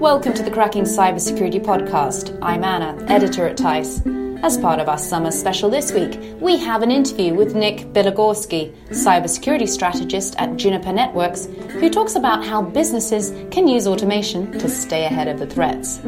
Welcome 0.00 0.32
to 0.32 0.42
the 0.42 0.50
Cracking 0.50 0.84
Cybersecurity 0.84 1.62
Podcast. 1.62 2.38
I'm 2.40 2.64
Anna, 2.64 3.04
editor 3.08 3.46
at 3.46 3.58
teiss. 3.58 4.00
As 4.42 4.56
part 4.56 4.80
of 4.80 4.88
our 4.88 4.96
summer 4.96 5.30
special 5.30 5.68
this 5.68 5.92
week, 5.92 6.18
we 6.40 6.56
have 6.56 6.80
an 6.80 6.90
interview 6.90 7.34
with 7.34 7.54
Nick 7.54 7.80
Bilogorskiy, 7.92 8.74
cybersecurity 8.88 9.68
strategist 9.68 10.36
at 10.38 10.56
Juniper 10.56 10.94
Networks, 10.94 11.44
who 11.44 11.90
talks 11.90 12.14
about 12.14 12.42
how 12.42 12.62
businesses 12.62 13.34
can 13.50 13.68
use 13.68 13.86
automation 13.86 14.50
to 14.52 14.70
stay 14.70 15.04
ahead 15.04 15.28
of 15.28 15.38
the 15.38 15.46
threats. 15.46 15.98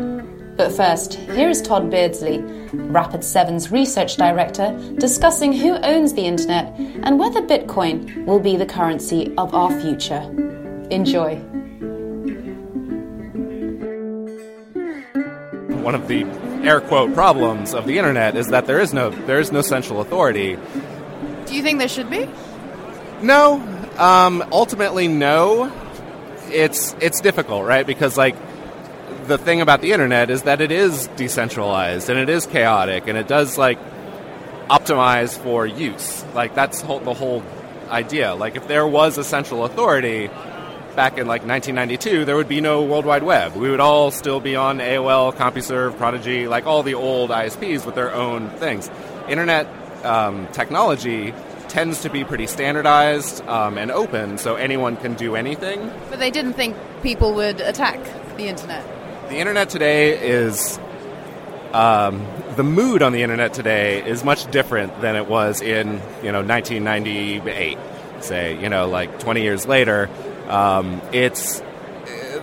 But 0.56 0.72
first, 0.72 1.12
here 1.12 1.50
is 1.50 1.60
Tod 1.60 1.90
Beardsley, 1.90 2.38
Rapid7's 2.38 3.70
research 3.70 4.16
director, 4.16 4.74
discussing 4.96 5.52
who 5.52 5.74
owns 5.74 6.14
the 6.14 6.24
internet 6.24 6.74
and 6.78 7.18
whether 7.18 7.42
Bitcoin 7.42 8.24
will 8.24 8.40
be 8.40 8.56
the 8.56 8.64
currency 8.64 9.34
of 9.36 9.54
our 9.54 9.70
future. 9.82 10.22
Enjoy. 10.90 11.51
One 15.82 15.94
of 15.94 16.08
the 16.08 16.24
air 16.62 16.80
quote 16.80 17.12
problems 17.14 17.74
of 17.74 17.86
the 17.86 17.98
internet 17.98 18.36
is 18.36 18.48
that 18.48 18.66
there 18.66 18.80
is 18.80 18.92
no 18.92 19.10
there 19.10 19.40
is 19.40 19.52
no 19.52 19.62
central 19.62 20.00
authority. 20.00 20.56
Do 21.46 21.54
you 21.54 21.62
think 21.62 21.78
there 21.78 21.88
should 21.88 22.10
be? 22.10 22.28
No, 23.20 23.60
um, 23.98 24.44
ultimately 24.52 25.08
no. 25.08 25.72
It's 26.50 26.94
it's 27.00 27.20
difficult, 27.20 27.66
right? 27.66 27.86
Because 27.86 28.16
like 28.16 28.36
the 29.26 29.38
thing 29.38 29.60
about 29.60 29.80
the 29.80 29.92
internet 29.92 30.30
is 30.30 30.42
that 30.42 30.60
it 30.60 30.70
is 30.70 31.06
decentralized 31.16 32.10
and 32.10 32.18
it 32.18 32.28
is 32.28 32.46
chaotic 32.46 33.06
and 33.06 33.16
it 33.16 33.28
does 33.28 33.56
like 33.56 33.78
optimize 34.68 35.36
for 35.38 35.66
use. 35.66 36.24
Like 36.34 36.54
that's 36.54 36.80
whole, 36.80 37.00
the 37.00 37.14
whole 37.14 37.42
idea. 37.88 38.34
Like 38.34 38.56
if 38.56 38.68
there 38.68 38.86
was 38.86 39.18
a 39.18 39.24
central 39.24 39.64
authority, 39.64 40.30
back 40.94 41.18
in 41.18 41.26
like 41.26 41.44
1992, 41.44 42.24
there 42.24 42.36
would 42.36 42.48
be 42.48 42.60
no 42.60 42.82
World 42.82 43.04
Wide 43.04 43.22
Web. 43.22 43.54
We 43.54 43.70
would 43.70 43.80
all 43.80 44.10
still 44.10 44.40
be 44.40 44.56
on 44.56 44.78
AOL, 44.78 45.34
CompuServe, 45.34 45.96
Prodigy, 45.96 46.48
like 46.48 46.66
all 46.66 46.82
the 46.82 46.94
old 46.94 47.30
ISPs 47.30 47.84
with 47.84 47.94
their 47.94 48.12
own 48.12 48.50
things. 48.50 48.90
Internet 49.28 49.66
um, 50.04 50.46
technology 50.48 51.34
tends 51.68 52.02
to 52.02 52.10
be 52.10 52.24
pretty 52.24 52.46
standardized 52.46 53.42
um, 53.46 53.78
and 53.78 53.90
open, 53.90 54.38
so 54.38 54.56
anyone 54.56 54.96
can 54.96 55.14
do 55.14 55.36
anything. 55.36 55.90
But 56.10 56.18
they 56.18 56.30
didn't 56.30 56.54
think 56.54 56.76
people 57.02 57.34
would 57.34 57.60
attack 57.60 57.98
the 58.36 58.48
internet. 58.48 58.84
The 59.28 59.36
internet 59.36 59.68
today 59.70 60.18
is. 60.18 60.78
Um, 61.72 62.26
the 62.56 62.62
mood 62.62 63.00
on 63.00 63.12
the 63.12 63.22
internet 63.22 63.54
today 63.54 64.06
is 64.06 64.22
much 64.24 64.50
different 64.50 65.00
than 65.00 65.16
it 65.16 65.26
was 65.26 65.62
in 65.62 66.02
you 66.22 66.30
know 66.30 66.42
1998 66.42 67.78
say 68.20 68.60
you 68.60 68.68
know 68.68 68.86
like 68.86 69.18
20 69.20 69.40
years 69.40 69.66
later 69.66 70.10
um, 70.48 71.00
it's 71.12 71.62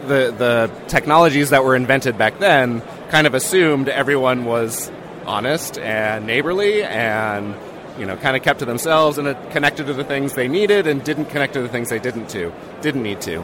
the 0.08 0.34
the 0.38 0.72
technologies 0.88 1.52
that 1.52 1.64
were 1.64 1.76
invented 1.76 2.18
back 2.18 2.40
then 2.40 2.82
kind 3.10 3.28
of 3.28 3.34
assumed 3.34 3.90
everyone 3.90 4.46
was 4.46 4.92
honest 5.26 5.78
and 5.78 6.26
neighborly 6.26 6.84
and 6.84 7.56
you 8.00 8.06
know 8.06 8.16
kind 8.18 8.36
of 8.36 8.44
kept 8.44 8.60
to 8.60 8.66
themselves 8.66 9.18
and 9.18 9.38
connected 9.52 9.86
to 9.88 9.94
the 9.94 10.04
things 10.04 10.34
they 10.34 10.48
needed 10.48 10.88
and 10.88 11.04
didn't 11.04 11.26
connect 11.26 11.54
to 11.54 11.62
the 11.62 11.70
things 11.70 11.90
they 11.90 12.00
didn't 12.00 12.28
to 12.30 12.52
didn't 12.82 13.04
need 13.04 13.22
to. 13.22 13.42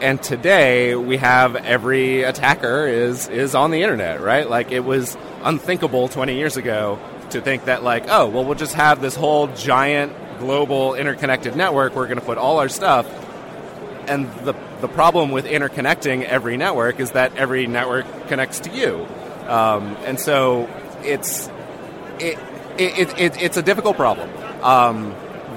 And 0.00 0.20
today 0.20 0.96
we 0.96 1.18
have 1.18 1.54
every 1.54 2.22
attacker 2.22 2.86
is 2.86 3.28
is 3.28 3.54
on 3.54 3.70
the 3.70 3.82
internet 3.82 4.20
right? 4.20 4.48
Like 4.48 4.72
it 4.72 4.84
was 4.84 5.16
unthinkable 5.42 6.08
20 6.08 6.36
years 6.36 6.56
ago 6.56 6.98
to 7.30 7.40
think 7.40 7.64
that 7.64 7.82
like 7.82 8.04
oh 8.08 8.28
well 8.28 8.44
we'll 8.44 8.54
just 8.54 8.74
have 8.74 9.00
this 9.00 9.14
whole 9.14 9.48
giant 9.48 10.12
global 10.38 10.94
interconnected 10.94 11.54
network 11.54 11.94
we're 11.94 12.06
going 12.06 12.18
to 12.18 12.24
put 12.24 12.36
all 12.36 12.58
our 12.58 12.68
stuff 12.68 13.06
and 14.12 14.32
the 14.44 14.54
the 14.80 14.88
problem 14.88 15.30
with 15.30 15.46
interconnecting 15.46 16.24
every 16.24 16.56
network 16.56 17.00
is 17.00 17.12
that 17.12 17.34
every 17.36 17.66
network 17.66 18.06
connects 18.28 18.60
to 18.60 18.70
you, 18.70 19.06
um, 19.46 19.96
and 20.04 20.20
so 20.20 20.68
it's 21.02 21.48
it, 22.18 22.38
it, 22.78 23.18
it, 23.18 23.42
it's 23.42 23.56
a 23.56 23.62
difficult 23.62 23.96
problem. 23.96 24.30
Um, 24.62 25.14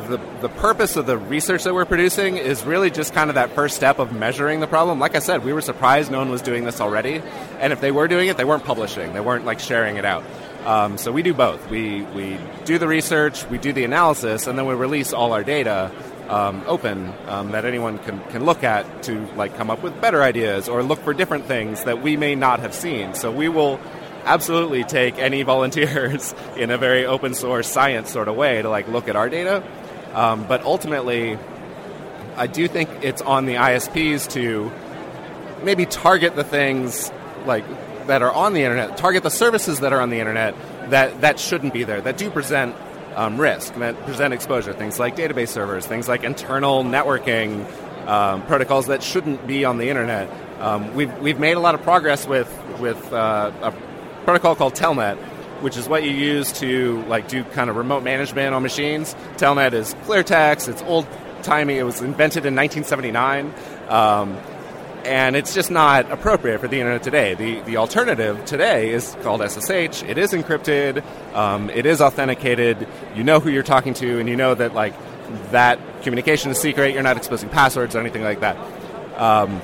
the, 0.08 0.18
the 0.42 0.50
purpose 0.50 0.96
of 0.98 1.08
the 1.08 1.18
research 1.18 1.64
that 1.64 1.74
we're 1.74 1.86
producing 1.86 2.38
is 2.38 2.64
really 2.64 2.92
just 2.92 3.14
kind 3.14 3.30
of 3.32 3.36
that 3.36 3.52
first 3.52 3.76
step 3.76 3.98
of 3.98 4.14
measuring 4.14 4.60
the 4.60 4.68
problem. 4.68 5.00
Like 5.00 5.16
I 5.16 5.20
said, 5.20 5.44
we 5.44 5.52
were 5.52 5.62
surprised 5.62 6.12
no 6.12 6.20
one 6.20 6.30
was 6.30 6.44
doing 6.44 6.64
this 6.64 6.80
already, 6.80 7.22
and 7.60 7.74
if 7.74 7.82
they 7.82 7.92
were 7.92 8.08
doing 8.08 8.28
it, 8.28 8.38
they 8.38 8.46
weren't 8.46 8.64
publishing, 8.64 9.14
they 9.14 9.22
weren't 9.22 9.46
like 9.46 9.60
sharing 9.60 9.98
it 9.98 10.06
out. 10.06 10.24
Um, 10.66 10.98
so 10.98 11.12
we 11.12 11.22
do 11.22 11.34
both. 11.34 11.70
We 11.70 12.02
we 12.16 12.38
do 12.66 12.78
the 12.80 12.88
research, 12.88 13.46
we 13.50 13.58
do 13.58 13.72
the 13.74 13.84
analysis, 13.84 14.48
and 14.48 14.58
then 14.58 14.66
we 14.66 14.74
release 14.74 15.14
all 15.14 15.34
our 15.34 15.44
data 15.44 15.92
um, 16.30 16.64
open 16.66 17.14
um, 17.28 17.52
that 17.52 17.66
anyone 17.66 17.98
can, 18.00 18.20
can 18.26 18.46
look 18.46 18.64
at 18.64 19.04
to 19.04 19.20
like 19.36 19.56
come 19.58 19.70
up 19.70 19.84
with 19.84 20.00
better 20.02 20.24
ideas 20.24 20.68
or 20.68 20.84
look 20.84 21.00
for 21.02 21.14
different 21.14 21.46
things 21.46 21.84
that 21.84 22.02
we 22.02 22.18
may 22.18 22.36
not 22.36 22.60
have 22.60 22.74
seen. 22.74 23.14
So 23.14 23.32
we 23.32 23.50
will 23.50 23.80
absolutely 24.24 24.84
take 24.84 25.18
any 25.18 25.44
volunteers 25.54 26.34
in 26.58 26.72
a 26.72 26.78
very 26.78 27.06
open 27.06 27.34
source 27.34 27.68
science 27.68 28.12
sort 28.12 28.28
of 28.28 28.36
way 28.36 28.62
to 28.62 28.70
like 28.70 28.88
look 28.88 29.08
at 29.08 29.16
our 29.16 29.30
data. 29.30 29.64
Um, 30.14 30.48
but 30.48 30.64
ultimately, 30.64 31.38
I 32.36 32.48
do 32.48 32.68
think 32.68 32.90
it's 33.02 33.22
on 33.22 33.46
the 33.46 33.56
ISPs 33.56 34.32
to 34.32 34.72
maybe 35.64 35.86
target 35.86 36.36
the 36.36 36.44
things 36.44 37.12
like 37.46 37.66
that 38.08 38.22
are 38.22 38.32
on 38.32 38.54
the 38.54 38.64
internet, 38.64 38.98
target 38.98 39.24
the 39.24 39.30
services 39.30 39.80
that 39.80 39.92
are 39.94 40.00
on 40.00 40.10
the 40.10 40.20
internet 40.20 40.56
that 40.90 41.22
that 41.22 41.40
shouldn't 41.40 41.74
be 41.74 41.84
there, 41.84 42.02
that 42.02 42.18
do 42.18 42.30
present 42.30 42.76
um, 43.16 43.40
risk 43.40 43.74
that 43.76 43.96
present 44.06 44.34
exposure. 44.34 44.74
Things 44.74 45.00
like 45.00 45.16
database 45.16 45.50
servers, 45.50 45.86
things 45.86 46.08
like 46.08 46.24
internal 46.24 46.84
networking 46.84 47.66
um, 48.08 48.46
protocols 48.46 48.88
that 48.88 49.02
shouldn't 49.02 49.48
be 49.48 49.66
on 49.66 49.78
the 49.78 49.90
internet. 49.90 50.30
Um, 50.60 50.94
we've 50.96 51.18
we've 51.20 51.40
made 51.40 51.58
a 51.58 51.60
lot 51.60 51.76
of 51.76 51.82
progress 51.82 52.28
with 52.28 52.52
with 52.80 53.14
uh, 53.14 53.52
a 53.62 53.72
protocol 54.24 54.56
called 54.56 54.76
Telnet, 54.76 55.18
which 55.62 55.78
is 55.78 55.88
what 55.88 56.04
you 56.04 56.12
use 56.12 56.52
to 56.60 57.04
like 57.08 57.28
do 57.28 57.44
kind 57.44 57.70
of 57.70 57.76
remote 57.76 58.04
management 58.04 58.54
on 58.54 58.64
machines. 58.64 59.16
Telnet 59.38 59.74
is 59.74 59.96
clear 60.04 60.24
text. 60.24 60.68
It's 60.68 60.82
old 60.84 61.08
timey. 61.44 61.78
It 61.78 61.84
was 61.84 62.02
invented 62.02 62.46
in 62.46 62.56
1979 62.56 63.54
and 65.06 65.36
it's 65.36 65.54
just 65.54 65.72
not 65.72 66.12
appropriate 66.12 66.60
for 66.60 66.68
the 66.68 66.80
internet 66.80 67.04
today. 67.04 67.36
The, 67.36 67.62
the 67.62 67.78
alternative 67.78 68.44
today 68.46 68.90
is 68.90 69.16
called 69.22 69.42
SSH. 69.42 70.04
It 70.04 70.18
is 70.18 70.34
encrypted, 70.34 71.04
um, 71.36 71.70
it 71.70 71.86
is 71.86 72.02
authenticated, 72.02 72.88
you 73.16 73.24
know 73.24 73.40
who 73.40 73.50
you're 73.50 73.64
talking 73.64 73.94
to, 73.96 74.20
and 74.20 74.28
you 74.28 74.36
know 74.36 74.56
that 74.56 74.74
like 74.74 74.94
that 75.52 75.80
communication 76.02 76.52
is 76.52 76.58
secret, 76.60 76.94
you're 76.94 77.04
not 77.04 77.18
exposing 77.18 77.50
passwords 77.50 77.96
or 77.96 78.00
anything 78.00 78.24
like 78.24 78.40
that. 78.42 78.58
Um, 79.20 79.62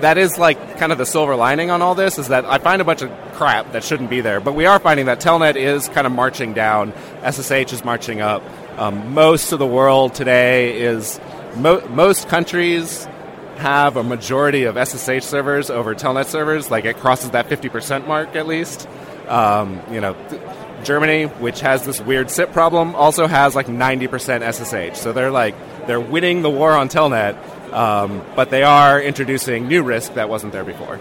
that 0.00 0.18
is 0.18 0.38
like 0.38 0.78
kind 0.78 0.90
of 0.90 0.98
the 0.98 1.06
silver 1.06 1.36
lining 1.36 1.70
on 1.70 1.80
all 1.80 1.94
this 1.94 2.18
is 2.18 2.28
that 2.28 2.44
I 2.44 2.58
find 2.58 2.82
a 2.82 2.84
bunch 2.84 3.02
of 3.02 3.10
crap 3.34 3.72
that 3.72 3.84
shouldn't 3.84 4.10
be 4.10 4.20
there, 4.20 4.40
but 4.40 4.54
we 4.54 4.66
are 4.66 4.78
finding 4.78 5.06
that 5.06 5.20
Telnet 5.20 5.56
is 5.56 5.88
kind 5.88 6.06
of 6.06 6.12
marching 6.12 6.54
down, 6.54 6.92
SSH 7.28 7.72
is 7.72 7.84
marching 7.84 8.20
up. 8.20 8.42
Um, 8.78 9.12
most 9.14 9.52
of 9.52 9.58
the 9.58 9.66
world 9.66 10.14
today 10.14 10.80
is 10.80 11.20
mo- 11.56 11.86
most 11.88 12.28
countries 12.28 13.06
have 13.62 13.96
a 13.96 14.02
majority 14.02 14.64
of 14.64 14.76
SSH 14.76 15.24
servers 15.24 15.70
over 15.70 15.94
Telnet 15.94 16.26
servers. 16.26 16.70
Like 16.70 16.84
it 16.84 16.98
crosses 16.98 17.30
that 17.30 17.48
50% 17.48 18.06
mark 18.06 18.36
at 18.36 18.46
least. 18.46 18.88
Um, 19.28 19.80
you 19.90 20.00
know, 20.00 20.14
Germany, 20.84 21.24
which 21.24 21.60
has 21.60 21.84
this 21.86 22.00
weird 22.00 22.30
SIP 22.30 22.52
problem, 22.52 22.94
also 22.94 23.26
has 23.26 23.54
like 23.54 23.68
90% 23.68 24.42
SSH. 24.52 24.98
So 24.98 25.12
they're 25.12 25.30
like 25.30 25.54
they're 25.86 26.00
winning 26.00 26.42
the 26.42 26.50
war 26.50 26.72
on 26.72 26.88
Telnet, 26.88 27.72
um, 27.72 28.22
but 28.36 28.50
they 28.50 28.62
are 28.62 29.00
introducing 29.00 29.68
new 29.68 29.82
risk 29.82 30.14
that 30.14 30.28
wasn't 30.28 30.52
there 30.52 30.64
before. 30.64 31.00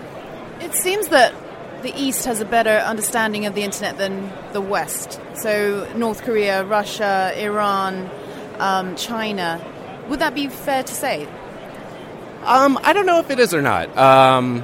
It 0.59 0.73
seems 0.73 1.07
that 1.09 1.33
the 1.81 1.93
East 1.99 2.25
has 2.25 2.39
a 2.39 2.45
better 2.45 2.77
understanding 2.77 3.47
of 3.47 3.55
the 3.55 3.63
internet 3.63 3.97
than 3.97 4.31
the 4.53 4.61
West. 4.61 5.19
So 5.33 5.91
North 5.95 6.21
Korea, 6.21 6.63
Russia, 6.63 7.33
Iran, 7.35 8.09
um, 8.59 8.95
China. 8.95 9.59
Would 10.09 10.19
that 10.19 10.35
be 10.35 10.47
fair 10.47 10.83
to 10.83 10.93
say? 10.93 11.27
Um, 12.43 12.79
I 12.83 12.93
don't 12.93 13.05
know 13.05 13.19
if 13.19 13.29
it 13.29 13.39
is 13.39 13.53
or 13.53 13.61
not. 13.61 13.95
Um, 13.97 14.63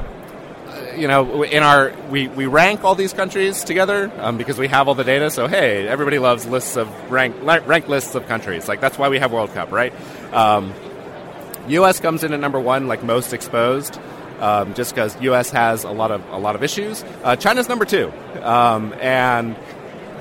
you 0.97 1.07
know, 1.07 1.44
in 1.44 1.63
our 1.63 1.94
we, 2.09 2.27
we 2.27 2.47
rank 2.47 2.83
all 2.83 2.95
these 2.95 3.13
countries 3.13 3.63
together 3.63 4.12
um, 4.18 4.38
because 4.38 4.57
we 4.57 4.68
have 4.68 4.88
all 4.88 4.95
the 4.95 5.03
data. 5.03 5.29
So 5.29 5.47
hey, 5.47 5.88
everybody 5.88 6.19
loves 6.19 6.45
lists 6.47 6.75
of 6.75 6.89
rank 7.12 7.35
rank 7.44 7.88
lists 7.88 8.15
of 8.15 8.27
countries. 8.27 8.68
Like 8.68 8.81
that's 8.81 8.97
why 8.97 9.09
we 9.09 9.19
have 9.19 9.31
World 9.31 9.53
Cup, 9.53 9.71
right? 9.71 9.94
U.S. 11.68 11.97
Um, 11.97 12.01
comes 12.01 12.24
in 12.24 12.33
at 12.33 12.39
number 12.39 12.59
one, 12.59 12.88
like 12.88 13.03
most 13.03 13.33
exposed, 13.33 14.00
um, 14.39 14.74
just 14.74 14.94
because 14.94 15.19
U.S. 15.21 15.51
has 15.51 15.83
a 15.83 15.91
lot 15.91 16.12
of 16.12 16.27
a 16.29 16.38
lot 16.39 16.56
of 16.56 16.63
issues. 16.63 17.03
Uh, 17.24 17.35
China's 17.35 17.69
number 17.69 17.85
two, 17.85 18.12
um, 18.41 18.94
and 19.00 19.56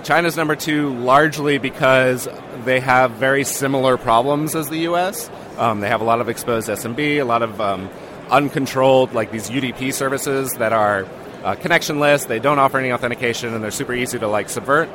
China's 0.04 0.36
number 0.36 0.56
two 0.56 0.94
largely 0.94 1.58
because 1.58 2.28
they 2.64 2.80
have 2.80 3.12
very 3.12 3.44
similar 3.44 3.96
problems 3.96 4.54
as 4.54 4.68
the 4.68 4.80
U.S. 4.80 5.30
Um, 5.58 5.80
they 5.80 5.88
have 5.88 6.00
a 6.00 6.04
lot 6.04 6.20
of 6.20 6.28
exposed 6.28 6.68
SMB, 6.68 7.20
a 7.20 7.24
lot 7.24 7.42
of 7.42 7.60
um, 7.60 7.88
uncontrolled, 8.30 9.12
like 9.12 9.30
these 9.30 9.48
UDP 9.48 9.92
services 9.92 10.52
that 10.54 10.72
are 10.72 11.04
uh, 11.44 11.54
connectionless. 11.54 12.26
They 12.26 12.38
don't 12.38 12.58
offer 12.58 12.78
any 12.78 12.92
authentication, 12.92 13.54
and 13.54 13.62
they're 13.62 13.70
super 13.70 13.94
easy 13.94 14.18
to 14.18 14.28
like 14.28 14.48
subvert. 14.48 14.88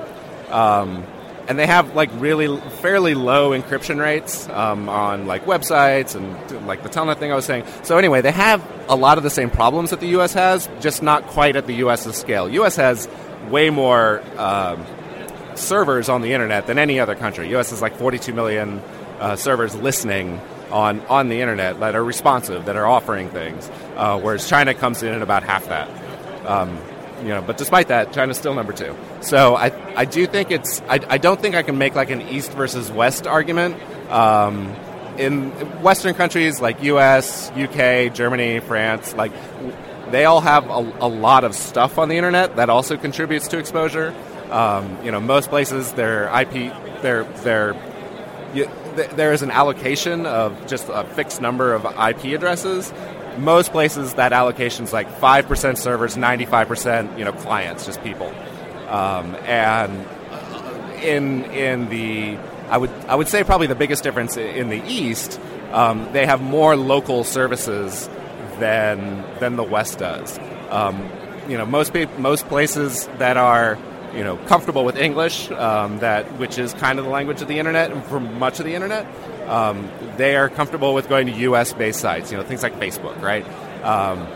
Um, 0.50 1.06
and 1.48 1.58
they 1.58 1.66
have 1.68 1.96
like 1.96 2.10
really 2.13 2.56
fairly 2.81 3.13
low 3.13 3.52
encryption 3.52 4.00
rates 4.00 4.48
um, 4.50 4.88
on 4.88 5.28
like 5.28 5.46
websites 5.46 6.16
and 6.16 6.68
like 6.68 6.84
the 6.84 6.90
telnet 6.90 7.18
thing 7.18 7.31
I 7.31 7.36
was 7.36 7.46
saying. 7.46 7.66
So 7.84 7.98
anyway, 7.98 8.22
they 8.22 8.31
have 8.31 8.66
a 8.88 8.96
lot 8.96 9.18
of 9.18 9.24
the 9.24 9.30
same 9.30 9.50
problems 9.50 9.90
that 9.90 10.00
the 10.00 10.08
U.S. 10.10 10.34
has, 10.34 10.69
just 10.80 11.02
not 11.02 11.28
quite 11.28 11.56
at 11.56 11.68
the 11.68 11.74
U.S.'s 11.75 12.16
scale. 12.16 12.48
U.S. 12.50 12.75
has 12.75 13.10
way 13.50 13.69
more 13.69 14.22
um, 14.38 14.86
servers 15.56 16.10
on 16.10 16.22
the 16.22 16.34
internet 16.34 16.68
than 16.68 16.78
any 16.78 17.00
other 17.00 17.16
country. 17.16 17.50
U.S. 17.50 17.72
is 17.72 17.81
like 17.81 17.96
42 17.96 18.34
million 18.34 18.81
uh, 19.22 19.36
servers 19.38 19.76
listening 19.76 20.42
on 20.72 21.00
on 21.02 21.30
the 21.30 21.40
internet 21.40 21.80
that 21.80 21.96
are 21.96 22.04
responsive, 22.04 22.66
that 22.66 22.76
are 22.76 22.86
offering 22.86 23.30
things, 23.30 23.70
uh, 23.96 24.20
whereas 24.20 24.50
China 24.50 24.74
comes 24.74 25.04
in 25.04 25.14
at 25.14 25.22
about 25.22 25.44
half 25.44 25.68
that. 25.68 25.90
Um, 26.46 26.78
you 27.22 27.30
know, 27.30 27.42
but 27.42 27.58
despite 27.58 27.90
that, 27.90 28.14
China's 28.14 28.38
still 28.38 28.54
number 28.54 28.74
two. 28.74 28.96
So 29.22 29.56
I, 29.56 29.72
I 29.96 30.06
do 30.06 30.26
think 30.26 30.52
it's, 30.52 30.82
I, 30.90 31.00
I 31.08 31.18
don't 31.18 31.40
think 31.40 31.56
I 31.56 31.62
can 31.62 31.78
make 31.78 31.96
like 31.96 32.10
an 32.10 32.22
East 32.22 32.52
versus 32.54 32.92
West 32.92 33.28
argument. 33.28 33.76
Um, 34.10 34.76
in 35.18 35.52
Western 35.82 36.16
countries 36.16 36.60
like 36.62 36.82
U.S., 36.84 37.52
U.K., 37.56 38.10
Germany, 38.10 38.60
France, 38.60 39.14
like 39.14 39.32
they 40.10 40.26
all 40.26 40.42
have 40.42 40.66
a, 40.66 40.94
a 41.02 41.08
lot 41.08 41.44
of 41.44 41.54
stuff 41.54 41.98
on 41.98 42.10
the 42.10 42.16
internet 42.18 42.56
that 42.56 42.70
also 42.70 42.98
contributes 42.98 43.48
to 43.50 43.60
exposure. 43.60 44.16
Um, 44.50 44.98
you 45.06 45.12
know, 45.12 45.20
most 45.20 45.50
places 45.50 45.94
their 45.94 46.26
IP, 46.28 46.74
their 47.02 47.24
their 47.24 47.74
th- 48.96 49.10
there 49.12 49.34
is 49.34 49.42
an 49.42 49.52
allocation 49.52 50.26
of 50.26 50.68
just 50.68 50.88
a 50.90 51.04
fixed 51.04 51.42
number 51.42 51.74
of 51.74 51.86
IP 51.86 52.34
addresses. 52.34 52.94
Most 53.38 53.72
places 53.72 54.16
that 54.16 54.34
allocation 54.34 54.84
is 54.86 54.94
like 54.94 55.10
five 55.20 55.48
percent 55.48 55.78
servers, 55.78 56.18
ninety 56.18 56.46
five 56.46 56.68
percent 56.68 57.18
you 57.18 57.26
know 57.26 57.32
clients, 57.32 57.86
just 57.86 58.04
people. 58.04 58.28
Um, 58.88 59.36
and 59.46 60.06
in 61.02 61.46
in 61.46 61.90
the 61.90 62.38
I 62.70 62.78
would 62.78 62.92
I 63.08 63.16
would 63.16 63.28
say 63.28 63.44
probably 63.44 63.68
the 63.68 63.76
biggest 63.76 64.04
difference 64.04 64.38
in 64.38 64.70
the 64.70 64.82
East, 64.86 65.40
um, 65.72 66.12
they 66.14 66.26
have 66.26 66.42
more 66.42 66.76
local 66.76 67.24
services 67.24 68.10
than 68.60 69.24
than 69.40 69.56
the 69.56 69.64
West 69.64 70.00
does. 70.00 70.40
Um, 70.70 71.10
you 71.50 71.58
know, 71.58 71.66
most 71.66 71.94
pe- 71.94 72.18
most 72.18 72.48
places 72.48 73.08
that 73.18 73.38
are 73.38 73.78
you 74.13 74.24
know 74.24 74.38
comfortable 74.38 74.84
with 74.86 74.98
English, 74.98 75.50
um, 75.52 76.00
that 76.00 76.25
which 76.38 76.58
is 76.58 76.74
kind 76.74 77.00
of 77.00 77.06
the 77.06 77.12
language 77.12 77.42
of 77.42 77.48
the 77.48 77.60
internet 77.60 77.92
and 77.92 78.04
for 78.06 78.19
much 78.19 78.60
of 78.60 78.66
the 78.66 78.75
internet, 78.75 79.06
um, 79.50 79.90
they 80.18 80.36
are 80.36 80.50
comfortable 80.50 80.94
with 80.94 81.10
going 81.10 81.28
to 81.28 81.34
U.S. 81.34 81.74
based 81.74 82.00
sites. 82.00 82.31
You 82.31 82.38
know, 82.38 82.44
things 82.44 82.63
like 82.63 82.80
Facebook, 82.80 83.22
right? 83.22 83.46
Um, 83.84 84.28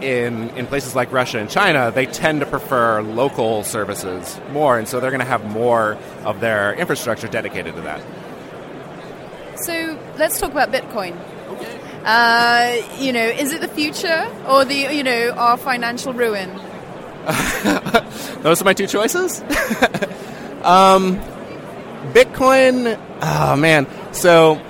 in 0.00 0.50
in 0.50 0.66
places 0.66 0.94
like 0.94 1.12
Russia 1.12 1.38
and 1.38 1.48
China, 1.48 1.90
they 1.90 2.06
tend 2.06 2.40
to 2.40 2.46
prefer 2.46 3.02
local 3.02 3.62
services 3.64 4.38
more, 4.52 4.78
and 4.78 4.86
so 4.86 5.00
they're 5.00 5.10
going 5.10 5.20
to 5.20 5.26
have 5.26 5.44
more 5.50 5.98
of 6.24 6.40
their 6.40 6.74
infrastructure 6.74 7.28
dedicated 7.28 7.74
to 7.76 7.80
that. 7.82 8.02
So 9.58 9.98
let's 10.18 10.38
talk 10.38 10.52
about 10.52 10.70
Bitcoin. 10.70 11.16
Uh, 12.04 12.82
you 12.98 13.12
know, 13.12 13.26
is 13.26 13.52
it 13.52 13.60
the 13.60 13.68
future 13.68 14.30
or 14.46 14.64
the 14.64 14.94
you 14.94 15.02
know 15.02 15.30
our 15.30 15.56
financial 15.56 16.12
ruin? 16.12 16.50
Those 18.42 18.62
are 18.62 18.64
my 18.64 18.72
two 18.72 18.86
choices. 18.86 19.40
um, 20.62 21.18
Bitcoin, 22.12 23.00
oh 23.20 23.56
man. 23.56 23.88
So, 24.12 24.60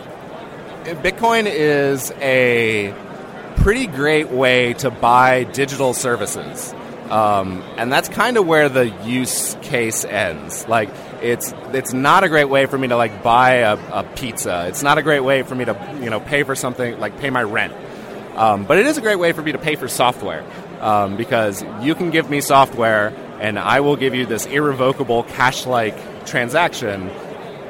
Bitcoin 0.85 1.44
is 1.47 2.12
a 2.12 2.94
pretty 3.56 3.87
great 3.87 4.31
way 4.31 4.73
to 4.75 4.91
buy 4.91 5.44
digital 5.44 5.93
services. 5.93 6.75
Um, 7.11 7.62
and 7.76 7.93
that's 7.93 8.08
kind 8.08 8.38
of 8.38 8.47
where 8.47 8.69
the 8.69 8.88
use 9.05 9.55
case 9.61 10.05
ends. 10.06 10.67
Like, 10.67 10.88
it's 11.20 11.53
it's 11.75 11.93
not 11.93 12.25
a 12.25 12.29
great 12.29 12.49
way 12.49 12.64
for 12.64 12.79
me 12.79 12.88
to 12.88 12.97
like 12.97 13.23
buy 13.23 13.56
a, 13.56 13.79
a 13.93 14.03
pizza. 14.03 14.67
It's 14.69 14.82
not 14.82 14.97
a 14.97 15.03
great 15.03 15.20
way 15.20 15.43
for 15.43 15.55
me 15.55 15.67
to 15.67 15.99
you 16.00 16.08
know 16.08 16.20
pay 16.20 16.43
for 16.43 16.55
something 16.55 16.99
like 16.99 17.19
pay 17.19 17.29
my 17.29 17.43
rent. 17.43 17.75
Um, 18.35 18.64
but 18.64 18.79
it 18.79 18.87
is 18.87 18.99
a 18.99 19.00
great 19.00 19.19
way 19.19 19.32
for 19.32 19.43
me 19.43 19.53
to 19.53 19.58
pay 19.58 19.76
for 19.76 19.88
software 19.88 20.44
um, 20.81 21.17
because 21.17 21.64
you 21.81 21.94
can 21.94 22.11
give 22.11 22.31
me 22.31 22.40
software 22.40 23.12
and 23.40 23.58
I 23.58 23.81
will 23.81 23.96
give 23.96 24.14
you 24.14 24.26
this 24.26 24.46
irrevocable 24.46 25.23
cash-like 25.25 26.26
transaction, 26.26 27.11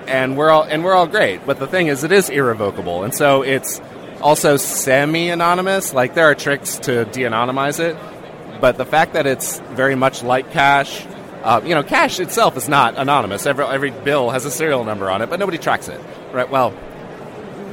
and 0.06 0.36
we're 0.36 0.50
all 0.50 0.62
and 0.62 0.84
we're 0.84 0.94
all 0.94 1.06
great. 1.06 1.44
But 1.46 1.58
the 1.58 1.66
thing 1.66 1.88
is, 1.88 2.04
it 2.04 2.12
is 2.12 2.30
irrevocable, 2.30 3.02
and 3.02 3.14
so 3.14 3.42
it's 3.42 3.80
also 4.20 4.56
semi-anonymous. 4.56 5.92
Like 5.92 6.14
there 6.14 6.26
are 6.26 6.34
tricks 6.34 6.78
to 6.80 7.04
de-anonymize 7.06 7.80
it, 7.80 7.96
but 8.60 8.78
the 8.78 8.84
fact 8.84 9.14
that 9.14 9.26
it's 9.26 9.58
very 9.74 9.94
much 9.94 10.22
like 10.22 10.52
cash. 10.52 11.06
Uh, 11.42 11.60
you 11.64 11.76
know, 11.76 11.82
cash 11.84 12.18
itself 12.18 12.56
is 12.56 12.68
not 12.68 12.98
anonymous. 12.98 13.46
Every, 13.46 13.64
every 13.66 13.90
bill 13.92 14.30
has 14.30 14.44
a 14.46 14.50
serial 14.50 14.82
number 14.82 15.08
on 15.08 15.22
it, 15.22 15.30
but 15.30 15.38
nobody 15.38 15.58
tracks 15.58 15.86
it, 15.86 16.00
right? 16.32 16.50
Well, 16.50 16.74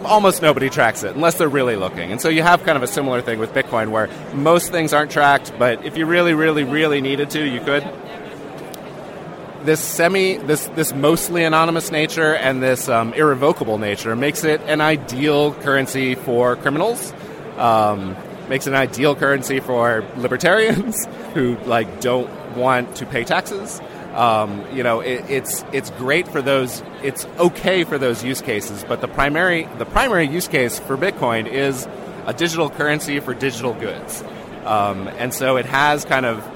almost 0.05 0.41
nobody 0.41 0.69
tracks 0.69 1.03
it 1.03 1.15
unless 1.15 1.35
they're 1.35 1.50
really 1.50 1.75
looking. 1.75 2.11
And 2.11 2.21
so 2.21 2.29
you 2.29 2.44
have 2.44 2.63
kind 2.63 2.77
of 2.77 2.83
a 2.83 2.88
similar 2.88 3.21
thing 3.21 3.39
with 3.39 3.53
Bitcoin 3.53 3.89
where 3.89 4.09
most 4.33 4.71
things 4.71 4.94
aren't 4.94 5.11
tracked, 5.11 5.53
but 5.57 5.85
if 5.85 5.97
you 5.97 6.05
really, 6.05 6.33
really, 6.33 6.63
really 6.63 7.01
needed 7.01 7.29
to, 7.31 7.45
you 7.45 7.59
could. 7.61 7.83
This 9.63 9.79
semi, 9.79 10.38
this 10.38 10.67
this 10.75 10.94
mostly 10.94 11.45
anonymous 11.45 11.89
nature 11.89 12.35
and 12.35 12.61
this 12.61 12.89
um, 12.89 13.13
irrevocable 13.13 13.77
nature 13.77 14.13
makes 14.13 14.44
it 14.44 14.59
an 14.61 14.81
ideal 14.81 15.53
currency 15.53 16.15
for 16.15 16.57
criminals. 16.57 17.13
Um, 17.57 18.17
makes 18.50 18.67
an 18.67 18.75
ideal 18.75 19.15
currency 19.15 19.59
for 19.59 20.05
libertarians 20.17 21.05
who 21.33 21.57
like 21.65 22.01
don't 22.01 22.29
want 22.55 22.95
to 22.97 23.05
pay 23.05 23.23
taxes. 23.23 23.81
Um, 24.13 24.63
you 24.75 24.83
know, 24.83 25.00
it, 25.00 25.25
it's 25.30 25.65
it's 25.71 25.89
great 25.92 26.27
for 26.27 26.42
those. 26.42 26.83
It's 27.01 27.25
okay 27.39 27.83
for 27.83 27.98
those 27.98 28.24
use 28.24 28.42
cases, 28.42 28.86
but 28.88 29.01
the 29.01 29.07
primary 29.07 29.68
the 29.80 29.86
primary 29.86 30.27
use 30.27 30.48
case 30.48 30.77
for 30.80 30.98
Bitcoin 30.98 31.48
is 31.48 31.88
a 32.25 32.33
digital 32.33 32.69
currency 32.69 33.19
for 33.19 33.33
digital 33.33 33.74
goods, 33.74 34.24
um, 34.65 35.07
and 35.07 35.33
so 35.33 35.57
it 35.57 35.65
has 35.65 36.06
kind 36.06 36.25
of 36.25 36.48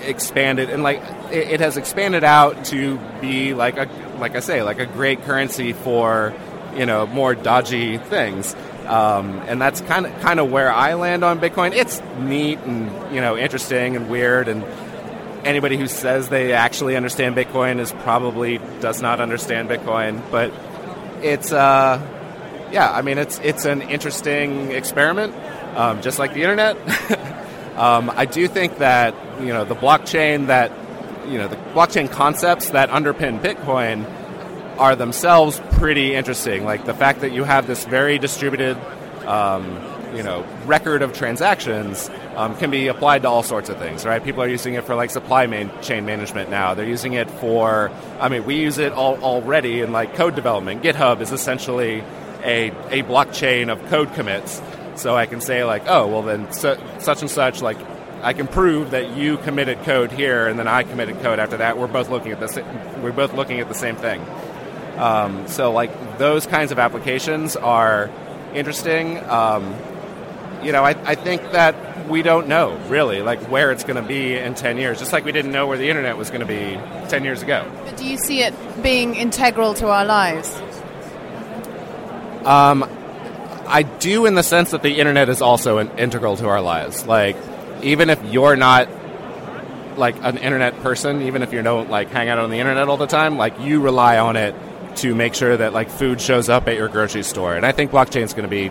expanded 0.00 0.70
and 0.70 0.84
like 0.84 1.02
it, 1.32 1.48
it 1.48 1.60
has 1.60 1.76
expanded 1.76 2.22
out 2.22 2.64
to 2.66 2.98
be 3.20 3.52
like 3.52 3.76
a 3.76 3.88
like 4.18 4.36
I 4.36 4.40
say 4.40 4.62
like 4.62 4.78
a 4.78 4.86
great 4.86 5.22
currency 5.22 5.72
for 5.72 6.34
you 6.74 6.86
know 6.86 7.06
more 7.06 7.34
dodgy 7.34 7.98
things. 7.98 8.54
Um, 8.86 9.40
and 9.40 9.60
that's 9.60 9.82
kind 9.82 10.06
of 10.06 10.18
kind 10.20 10.40
of 10.40 10.50
where 10.50 10.72
I 10.72 10.94
land 10.94 11.22
on 11.22 11.40
Bitcoin. 11.40 11.74
It's 11.74 12.00
neat 12.18 12.58
and 12.60 13.14
you 13.14 13.20
know 13.20 13.36
interesting 13.36 13.96
and 13.96 14.08
weird, 14.08 14.48
and 14.48 14.64
anybody 15.48 15.78
who 15.78 15.86
says 15.86 16.28
they 16.28 16.52
actually 16.52 16.94
understand 16.94 17.34
Bitcoin 17.34 17.80
is 17.80 17.90
probably 17.90 18.58
does 18.80 19.00
not 19.00 19.20
understand 19.20 19.68
Bitcoin. 19.68 20.22
But 20.30 20.52
it's 21.22 21.52
uh, 21.52 21.98
yeah, 22.70 22.90
I 22.90 23.02
mean 23.02 23.18
it's 23.18 23.38
it's 23.40 23.64
an 23.64 23.82
interesting 23.82 24.72
experiment, 24.72 25.34
um, 25.76 26.02
just 26.02 26.18
like 26.18 26.34
the 26.34 26.42
internet. 26.42 26.76
um, 27.76 28.10
I 28.14 28.26
do 28.26 28.46
think 28.46 28.78
that 28.78 29.14
you 29.40 29.48
know 29.48 29.64
the 29.64 29.74
blockchain 29.74 30.48
that 30.48 30.70
you 31.28 31.38
know 31.38 31.48
the 31.48 31.56
blockchain 31.56 32.10
concepts 32.10 32.70
that 32.70 32.90
underpin 32.90 33.40
Bitcoin 33.40 34.06
are 34.78 34.94
themselves 34.94 35.60
pretty 35.72 36.14
interesting. 36.14 36.64
Like 36.64 36.84
the 36.84 36.94
fact 36.94 37.22
that 37.22 37.32
you 37.32 37.44
have 37.44 37.66
this 37.66 37.84
very 37.84 38.18
distributed, 38.18 38.76
um, 39.26 39.64
you 40.14 40.22
know, 40.22 40.46
record 40.64 41.02
of 41.02 41.12
transactions 41.12 42.10
um, 42.36 42.56
can 42.56 42.70
be 42.70 42.88
applied 42.88 43.22
to 43.22 43.28
all 43.28 43.42
sorts 43.42 43.68
of 43.68 43.78
things, 43.78 44.04
right? 44.04 44.22
People 44.22 44.42
are 44.42 44.48
using 44.48 44.74
it 44.74 44.84
for 44.84 44.94
like 44.94 45.10
supply 45.10 45.46
chain 45.82 46.06
management 46.06 46.50
now. 46.50 46.74
They're 46.74 46.86
using 46.86 47.14
it 47.14 47.30
for, 47.30 47.90
I 48.20 48.28
mean, 48.28 48.44
we 48.44 48.56
use 48.56 48.78
it 48.78 48.92
all, 48.92 49.16
already 49.22 49.80
in 49.80 49.92
like 49.92 50.14
code 50.14 50.34
development. 50.34 50.82
GitHub 50.82 51.20
is 51.20 51.32
essentially 51.32 52.02
a, 52.42 52.68
a 52.90 53.02
blockchain 53.02 53.70
of 53.70 53.84
code 53.88 54.12
commits. 54.14 54.62
So 54.96 55.16
I 55.16 55.26
can 55.26 55.40
say 55.40 55.64
like, 55.64 55.84
oh, 55.86 56.08
well 56.08 56.22
then 56.22 56.50
su- 56.52 56.78
such 56.98 57.22
and 57.22 57.30
such, 57.30 57.62
like 57.62 57.78
I 58.22 58.32
can 58.32 58.48
prove 58.48 58.90
that 58.90 59.16
you 59.16 59.36
committed 59.38 59.82
code 59.84 60.10
here, 60.10 60.48
and 60.48 60.58
then 60.58 60.66
I 60.66 60.82
committed 60.82 61.20
code 61.20 61.38
after 61.38 61.58
that. 61.58 61.78
We're 61.78 61.86
both 61.86 62.10
looking 62.10 62.32
at 62.32 62.40
this. 62.40 62.56
We're 63.00 63.12
both 63.12 63.32
looking 63.34 63.60
at 63.60 63.68
the 63.68 63.74
same 63.74 63.94
thing. 63.94 64.20
Um, 64.96 65.46
so, 65.46 65.70
like 65.70 66.18
those 66.18 66.46
kinds 66.46 66.72
of 66.72 66.80
applications 66.80 67.54
are 67.54 68.10
interesting. 68.54 69.18
Um, 69.28 69.72
you 70.62 70.72
know, 70.72 70.84
I, 70.84 70.90
I, 71.04 71.14
think 71.14 71.42
that 71.52 72.08
we 72.08 72.22
don't 72.22 72.48
know 72.48 72.76
really, 72.88 73.22
like 73.22 73.40
where 73.50 73.70
it's 73.70 73.84
going 73.84 74.00
to 74.00 74.06
be 74.06 74.34
in 74.34 74.54
ten 74.54 74.76
years. 74.78 74.98
Just 74.98 75.12
like 75.12 75.24
we 75.24 75.32
didn't 75.32 75.52
know 75.52 75.66
where 75.66 75.78
the 75.78 75.88
internet 75.88 76.16
was 76.16 76.30
going 76.30 76.40
to 76.40 76.46
be 76.46 76.78
ten 77.08 77.24
years 77.24 77.42
ago. 77.42 77.70
But 77.84 77.96
do 77.96 78.06
you 78.06 78.16
see 78.16 78.42
it 78.42 78.54
being 78.82 79.14
integral 79.14 79.74
to 79.74 79.88
our 79.88 80.04
lives? 80.04 80.54
Um, 82.44 82.88
I 83.66 83.82
do, 83.82 84.26
in 84.26 84.34
the 84.34 84.42
sense 84.42 84.70
that 84.70 84.82
the 84.82 84.98
internet 84.98 85.28
is 85.28 85.42
also 85.42 85.78
an, 85.78 85.90
integral 85.98 86.36
to 86.36 86.48
our 86.48 86.62
lives. 86.62 87.06
Like, 87.06 87.36
even 87.82 88.10
if 88.10 88.22
you're 88.24 88.56
not 88.56 88.88
like 89.98 90.16
an 90.22 90.38
internet 90.38 90.80
person, 90.80 91.22
even 91.22 91.42
if 91.42 91.52
you 91.52 91.60
don't 91.62 91.90
like 91.90 92.08
hang 92.08 92.28
out 92.28 92.38
on 92.38 92.50
the 92.50 92.58
internet 92.58 92.88
all 92.88 92.96
the 92.96 93.06
time, 93.06 93.36
like 93.36 93.60
you 93.60 93.80
rely 93.80 94.18
on 94.18 94.36
it 94.36 94.54
to 95.00 95.14
make 95.14 95.34
sure 95.34 95.56
that 95.56 95.72
like 95.72 95.90
food 95.90 96.20
shows 96.20 96.48
up 96.48 96.68
at 96.68 96.76
your 96.76 96.88
grocery 96.88 97.22
store. 97.22 97.54
And 97.54 97.64
I 97.64 97.72
think 97.72 97.90
blockchain 97.90 98.22
is 98.22 98.32
going 98.32 98.48
to 98.48 98.50
be 98.50 98.70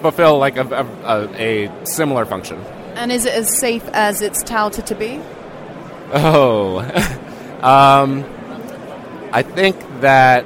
fulfill 0.00 0.38
like 0.38 0.56
a, 0.56 0.66
a, 1.04 1.68
a, 1.68 1.86
similar 1.86 2.24
function. 2.24 2.60
And 2.94 3.10
is 3.10 3.24
it 3.24 3.34
as 3.34 3.58
safe 3.58 3.86
as 3.88 4.22
it's 4.22 4.42
touted 4.42 4.86
to 4.86 4.94
be? 4.94 5.20
Oh, 6.12 6.78
um, 7.62 8.24
I 9.32 9.42
think 9.42 9.76
that 10.00 10.44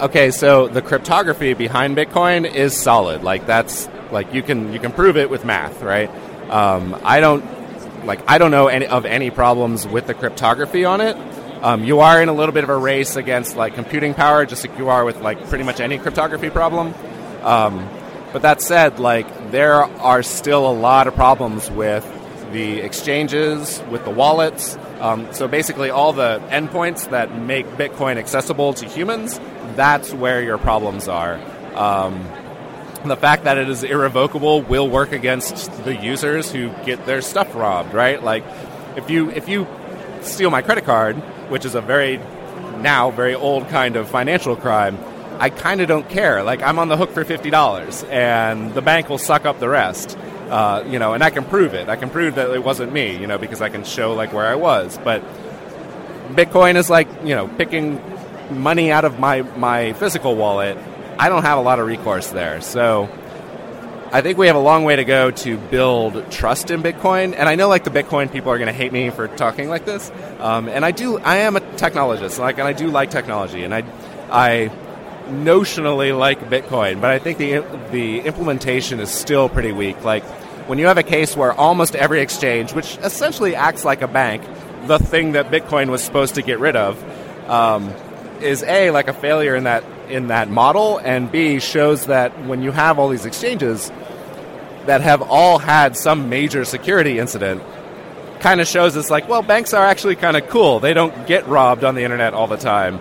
okay, 0.00 0.30
so 0.30 0.68
the 0.68 0.82
cryptography 0.82 1.54
behind 1.54 1.96
Bitcoin 1.96 2.50
is 2.50 2.76
solid. 2.76 3.22
Like 3.22 3.46
that's 3.46 3.88
like 4.10 4.34
you 4.34 4.42
can 4.42 4.72
you 4.72 4.80
can 4.80 4.92
prove 4.92 5.16
it 5.16 5.30
with 5.30 5.44
math, 5.44 5.82
right? 5.82 6.10
Um, 6.50 6.98
I 7.02 7.20
don't 7.20 7.44
like 8.04 8.20
I 8.28 8.38
don't 8.38 8.50
know 8.50 8.68
any 8.68 8.86
of 8.86 9.04
any 9.04 9.30
problems 9.30 9.86
with 9.86 10.06
the 10.06 10.14
cryptography 10.14 10.84
on 10.84 11.00
it. 11.00 11.16
Um, 11.62 11.84
you 11.84 12.00
are 12.00 12.22
in 12.22 12.28
a 12.28 12.32
little 12.32 12.54
bit 12.54 12.64
of 12.64 12.70
a 12.70 12.76
race 12.76 13.16
against 13.16 13.56
like 13.56 13.74
computing 13.74 14.14
power, 14.14 14.46
just 14.46 14.66
like 14.66 14.78
you 14.78 14.88
are 14.88 15.04
with 15.04 15.20
like 15.20 15.46
pretty 15.48 15.64
much 15.64 15.80
any 15.80 15.98
cryptography 15.98 16.48
problem. 16.48 16.94
Um, 17.42 17.88
but 18.32 18.42
that 18.42 18.62
said, 18.62 18.98
like 18.98 19.50
there 19.50 19.74
are 19.74 20.22
still 20.22 20.66
a 20.68 20.72
lot 20.72 21.06
of 21.06 21.14
problems 21.14 21.70
with 21.70 22.04
the 22.52 22.80
exchanges, 22.80 23.82
with 23.90 24.04
the 24.04 24.10
wallets. 24.10 24.78
Um, 25.00 25.32
so 25.32 25.48
basically, 25.48 25.90
all 25.90 26.12
the 26.12 26.42
endpoints 26.48 27.10
that 27.10 27.36
make 27.38 27.66
Bitcoin 27.66 28.16
accessible 28.16 28.72
to 28.74 28.86
humans, 28.86 29.38
that's 29.76 30.12
where 30.12 30.42
your 30.42 30.58
problems 30.58 31.08
are. 31.08 31.34
Um, 31.74 32.26
the 33.04 33.16
fact 33.16 33.44
that 33.44 33.56
it 33.56 33.68
is 33.68 33.82
irrevocable 33.82 34.62
will 34.62 34.88
work 34.88 35.12
against 35.12 35.72
the 35.84 35.94
users 35.94 36.50
who 36.50 36.70
get 36.84 37.06
their 37.06 37.22
stuff 37.22 37.54
robbed, 37.54 37.94
right? 37.94 38.22
Like, 38.22 38.44
if 38.96 39.08
you 39.10 39.30
if 39.30 39.48
you 39.48 39.66
steal 40.22 40.50
my 40.50 40.62
credit 40.62 40.84
card, 40.84 41.16
which 41.50 41.64
is 41.64 41.74
a 41.74 41.80
very 41.80 42.18
now 42.78 43.10
very 43.10 43.34
old 43.34 43.68
kind 43.68 43.96
of 43.96 44.08
financial 44.08 44.56
crime, 44.56 44.98
I 45.38 45.50
kind 45.50 45.80
of 45.80 45.88
don't 45.88 46.08
care. 46.08 46.42
Like, 46.42 46.62
I'm 46.62 46.78
on 46.78 46.88
the 46.88 46.96
hook 46.96 47.10
for 47.10 47.24
fifty 47.24 47.50
dollars, 47.50 48.04
and 48.04 48.72
the 48.74 48.82
bank 48.82 49.08
will 49.08 49.18
suck 49.18 49.44
up 49.44 49.58
the 49.58 49.68
rest. 49.68 50.16
Uh, 50.48 50.84
you 50.88 50.98
know, 50.98 51.14
and 51.14 51.22
I 51.22 51.30
can 51.30 51.44
prove 51.44 51.74
it. 51.74 51.88
I 51.88 51.96
can 51.96 52.10
prove 52.10 52.34
that 52.34 52.50
it 52.50 52.64
wasn't 52.64 52.92
me, 52.92 53.16
you 53.16 53.26
know, 53.28 53.38
because 53.38 53.60
I 53.60 53.68
can 53.68 53.84
show 53.84 54.14
like 54.14 54.32
where 54.32 54.46
I 54.46 54.56
was. 54.56 54.98
But 55.04 55.22
Bitcoin 56.30 56.76
is 56.76 56.90
like, 56.90 57.08
you 57.22 57.36
know, 57.36 57.46
picking 57.46 58.00
money 58.50 58.90
out 58.90 59.04
of 59.04 59.20
my 59.20 59.42
my 59.42 59.92
physical 59.92 60.34
wallet 60.34 60.76
I 61.20 61.28
don't 61.28 61.42
have 61.42 61.58
a 61.58 61.60
lot 61.60 61.78
of 61.78 61.86
recourse 61.86 62.30
there. 62.30 62.62
So 62.62 63.06
I 64.12 64.22
think 64.22 64.38
we 64.38 64.48
have 64.48 64.56
a 64.56 64.60
long 64.60 64.84
way 64.84 64.96
to 64.96 65.04
go 65.04 65.30
to 65.30 65.56
build 65.56 66.30
trust 66.32 66.70
in 66.70 66.82
Bitcoin. 66.82 67.34
And 67.36 67.48
I 67.48 67.54
know 67.54 67.68
like 67.68 67.84
the 67.84 67.90
Bitcoin 67.90 68.30
people 68.32 68.50
are 68.50 68.58
going 68.58 68.66
to 68.66 68.72
hate 68.72 68.92
me 68.92 69.10
for 69.10 69.28
talking 69.28 69.68
like 69.68 69.84
this. 69.84 70.10
Um, 70.40 70.68
and 70.68 70.84
I 70.84 70.90
do, 70.90 71.18
I 71.18 71.36
am 71.38 71.56
a 71.56 71.60
technologist, 71.60 72.38
like, 72.38 72.58
and 72.58 72.66
I 72.66 72.72
do 72.72 72.88
like 72.88 73.10
technology, 73.10 73.62
and 73.62 73.72
I, 73.72 73.84
I 74.30 74.70
notionally 75.30 76.16
like 76.16 76.40
Bitcoin, 76.50 77.00
but 77.00 77.10
I 77.10 77.18
think 77.18 77.38
the 77.38 77.64
the 77.90 78.20
implementation 78.20 79.00
is 79.00 79.10
still 79.10 79.48
pretty 79.48 79.72
weak. 79.72 80.04
Like 80.04 80.24
when 80.68 80.78
you 80.78 80.86
have 80.86 80.98
a 80.98 81.02
case 81.02 81.36
where 81.36 81.52
almost 81.52 81.94
every 81.94 82.20
exchange, 82.20 82.72
which 82.72 82.98
essentially 82.98 83.54
acts 83.54 83.84
like 83.84 84.02
a 84.02 84.08
bank, 84.08 84.42
the 84.86 84.98
thing 84.98 85.32
that 85.32 85.50
Bitcoin 85.50 85.90
was 85.90 86.02
supposed 86.02 86.34
to 86.34 86.42
get 86.42 86.58
rid 86.58 86.76
of, 86.76 87.02
um, 87.48 87.92
is 88.40 88.62
a 88.64 88.90
like 88.90 89.08
a 89.08 89.12
failure 89.12 89.54
in 89.54 89.64
that 89.64 89.84
in 90.08 90.28
that 90.28 90.50
model, 90.50 90.98
and 90.98 91.30
B 91.30 91.60
shows 91.60 92.06
that 92.06 92.46
when 92.46 92.62
you 92.62 92.72
have 92.72 92.98
all 92.98 93.08
these 93.08 93.26
exchanges 93.26 93.90
that 94.86 95.00
have 95.00 95.22
all 95.22 95.58
had 95.58 95.96
some 95.96 96.28
major 96.28 96.64
security 96.64 97.18
incident, 97.18 97.62
kind 98.40 98.60
of 98.60 98.66
shows 98.66 98.96
us 98.96 99.10
like, 99.10 99.28
well, 99.28 99.42
banks 99.42 99.72
are 99.74 99.84
actually 99.84 100.16
kind 100.16 100.36
of 100.36 100.48
cool. 100.48 100.80
They 100.80 100.94
don't 100.94 101.26
get 101.26 101.46
robbed 101.46 101.84
on 101.84 101.94
the 101.94 102.02
internet 102.02 102.34
all 102.34 102.46
the 102.46 102.56
time, 102.56 103.00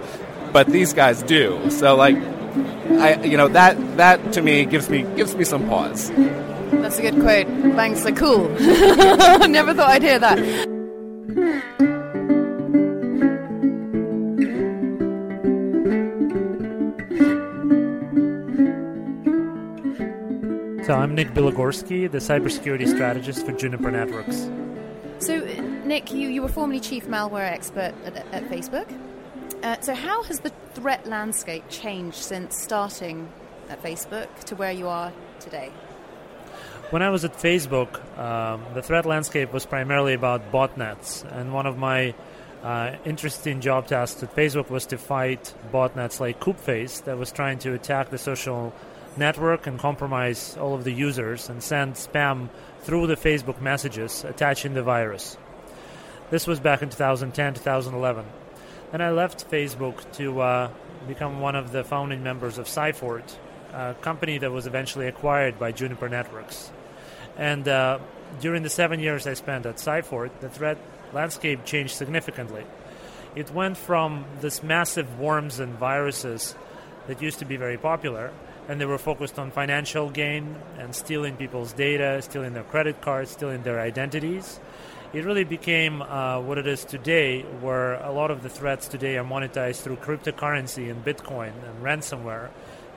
but 0.52 0.68
these 0.68 0.94
guys 0.94 1.24
do. 1.24 1.70
So 1.72 1.96
like, 1.96 2.16
I 2.16 3.22
you 3.24 3.38
know 3.38 3.48
that 3.50 3.98
that 3.98 4.34
to 4.34 4.42
me 4.42 4.66
gives 4.66 4.90
me 4.90 5.04
gives 5.16 5.36
me 5.36 5.44
some 5.44 5.68
pause. 5.70 6.10
That's 6.10 6.98
a 7.00 7.02
good 7.02 7.22
quote. 7.22 7.48
Banks 7.76 8.06
are 8.06 8.12
cool. 8.12 8.50
Never 8.60 9.74
thought 9.74 9.90
I'd 9.90 10.04
hear 10.04 10.20
that. 10.20 11.80
So 20.90 20.96
I'm 20.96 21.14
Nick 21.14 21.36
Bilogorskiy, 21.36 22.10
the 22.10 22.18
cybersecurity 22.18 22.88
strategist 22.88 23.46
for 23.46 23.52
Juniper 23.52 23.92
Networks. 23.92 24.50
So, 25.20 25.38
Nick, 25.86 26.12
you, 26.12 26.30
you 26.30 26.42
were 26.42 26.48
formerly 26.48 26.80
chief 26.80 27.06
malware 27.06 27.48
expert 27.48 27.94
at, 28.06 28.16
at 28.34 28.46
Facebook. 28.46 28.92
Uh, 29.62 29.80
so, 29.82 29.94
how 29.94 30.24
has 30.24 30.40
the 30.40 30.50
threat 30.74 31.06
landscape 31.06 31.64
changed 31.70 32.18
since 32.18 32.60
starting 32.60 33.30
at 33.70 33.84
Facebook 33.84 34.34
to 34.46 34.56
where 34.56 34.72
you 34.72 34.88
are 34.88 35.14
today? 35.40 35.72
When 36.90 37.04
I 37.04 37.12
was 37.12 37.24
at 37.24 37.34
Facebook, 37.34 38.02
um, 38.18 38.66
the 38.74 38.82
threat 38.82 39.06
landscape 39.06 39.54
was 39.54 39.68
primarily 39.68 40.16
about 40.16 40.52
botnets, 40.52 41.24
and 41.38 41.54
one 41.54 41.68
of 41.68 41.78
my 41.78 42.16
uh, 42.64 42.96
interesting 43.06 43.62
job 43.62 43.86
tasks 43.86 44.24
at 44.24 44.36
Facebook 44.36 44.72
was 44.72 44.88
to 44.88 44.98
fight 44.98 45.54
botnets 45.72 46.20
like 46.20 46.40
Koobface 46.40 47.04
that 47.04 47.20
was 47.20 47.32
trying 47.32 47.60
to 47.60 47.76
attack 47.76 48.10
the 48.10 48.18
social 48.18 48.74
network 49.20 49.68
and 49.68 49.78
compromise 49.78 50.58
all 50.58 50.74
of 50.74 50.84
the 50.84 50.92
users 50.92 51.50
and 51.50 51.62
send 51.62 51.94
spam 51.94 52.50
through 52.82 53.06
the 53.06 53.16
Facebook 53.16 53.62
messages 53.62 54.24
attaching 54.24 54.74
the 54.74 54.82
virus. 54.82 55.38
This 56.32 56.48
was 56.48 56.60
back 56.60 56.82
in 56.82 56.90
2010, 56.90 57.56
2011. 57.56 58.26
Then 58.92 59.02
I 59.02 59.12
left 59.12 59.52
Facebook 59.52 60.12
to 60.14 60.42
uh, 60.42 60.72
become 61.08 61.42
one 61.42 61.56
of 61.56 61.72
the 61.72 61.84
founding 61.84 62.24
members 62.24 62.58
of 62.58 62.66
Cyphort, 62.66 63.36
a 63.74 63.96
company 64.02 64.38
that 64.40 64.52
was 64.52 64.66
eventually 64.66 65.08
acquired 65.08 65.60
by 65.60 65.72
Juniper 65.72 66.10
Networks. 66.10 66.72
And 67.38 67.68
uh, 67.68 68.00
during 68.42 68.64
the 68.64 68.70
seven 68.70 69.00
years 69.00 69.28
I 69.28 69.34
spent 69.34 69.66
at 69.66 69.76
Cyphort, 69.76 70.32
the 70.40 70.50
threat 70.50 70.78
landscape 71.14 71.66
changed 71.66 71.96
significantly. 71.96 72.64
It 73.36 73.52
went 73.52 73.78
from 73.78 74.26
this 74.42 74.64
massive 74.64 75.20
worms 75.20 75.60
and 75.60 75.74
viruses 75.74 76.56
that 77.08 77.22
used 77.22 77.40
to 77.40 77.46
be 77.46 77.58
very 77.58 77.78
popular 77.78 78.32
and 78.70 78.80
they 78.80 78.86
were 78.86 79.00
focused 79.00 79.40
on 79.40 79.50
financial 79.50 80.12
gain 80.12 80.56
and 80.78 80.96
stealing 80.96 81.36
people's 81.36 81.74
data, 81.74 82.22
stealing 82.22 82.54
their 82.54 82.64
credit 82.64 83.02
cards, 83.02 83.32
stealing 83.32 83.64
their 83.64 83.80
identities. 83.80 84.60
It 85.12 85.26
really 85.26 85.44
became 85.44 86.04
uh, 86.04 86.40
what 86.40 86.60
it 86.60 86.68
is 86.68 86.86
today, 86.86 87.42
where 87.42 87.96
a 87.96 88.12
lot 88.12 88.30
of 88.30 88.44
the 88.44 88.50
threats 88.50 88.88
today 88.88 89.18
are 89.18 89.26
monetized 89.26 89.82
through 89.82 89.96
cryptocurrency 89.96 90.92
and 90.92 91.04
Bitcoin 91.04 91.52
and 91.68 91.84
ransomware, 91.84 92.50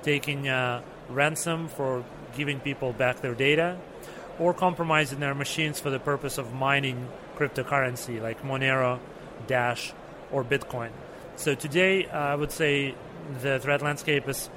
taking 0.02 0.46
uh, 0.46 0.82
ransom 1.08 1.68
for 1.68 2.04
giving 2.36 2.60
people 2.60 2.92
back 2.92 3.22
their 3.22 3.34
data 3.34 3.78
or 4.38 4.52
compromising 4.52 5.20
their 5.20 5.34
machines 5.34 5.80
for 5.80 5.88
the 5.88 5.98
purpose 5.98 6.36
of 6.36 6.52
mining 6.52 7.08
cryptocurrency 7.36 8.20
like 8.20 8.42
Monero, 8.42 8.98
Dash, 9.46 9.94
or 10.30 10.44
Bitcoin. 10.44 10.90
So 11.36 11.54
today, 11.54 12.06
uh, 12.08 12.18
I 12.18 12.34
would 12.34 12.52
say 12.52 12.94
the 13.40 13.58
threat 13.58 13.80
landscape 13.80 14.28
is 14.28 14.50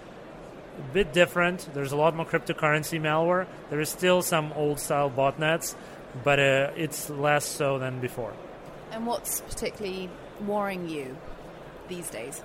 a 0.78 0.94
bit 0.94 1.14
different. 1.14 1.68
There's 1.74 1.92
a 1.92 1.96
lot 1.96 2.16
more 2.16 2.26
cryptocurrency 2.26 3.00
malware. 3.00 3.48
There 3.70 3.80
is 3.80 3.90
still 3.90 4.22
some 4.22 4.54
old 4.54 4.80
style 4.80 5.10
botnets, 5.10 5.76
but 6.24 6.40
uh, 6.40 6.72
it's 6.76 7.10
less 7.10 7.46
so 7.46 7.80
than 7.80 8.00
before. 8.00 8.34
And 8.92 9.06
what's 9.06 9.42
particularly 9.42 10.10
worrying 10.46 10.88
you 10.90 11.18
these 11.88 12.10
days? 12.10 12.42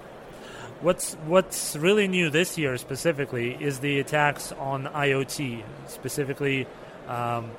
What's 0.81 1.15
what's 1.27 1.77
really 1.77 2.09
new 2.09 2.31
this 2.31 2.57
year 2.57 2.79
specifically 2.79 3.55
is 3.61 3.81
the 3.81 4.01
attacks 4.01 4.51
on 4.53 4.85
IoT, 4.85 5.63
specifically 5.89 6.67
um, 7.07 7.51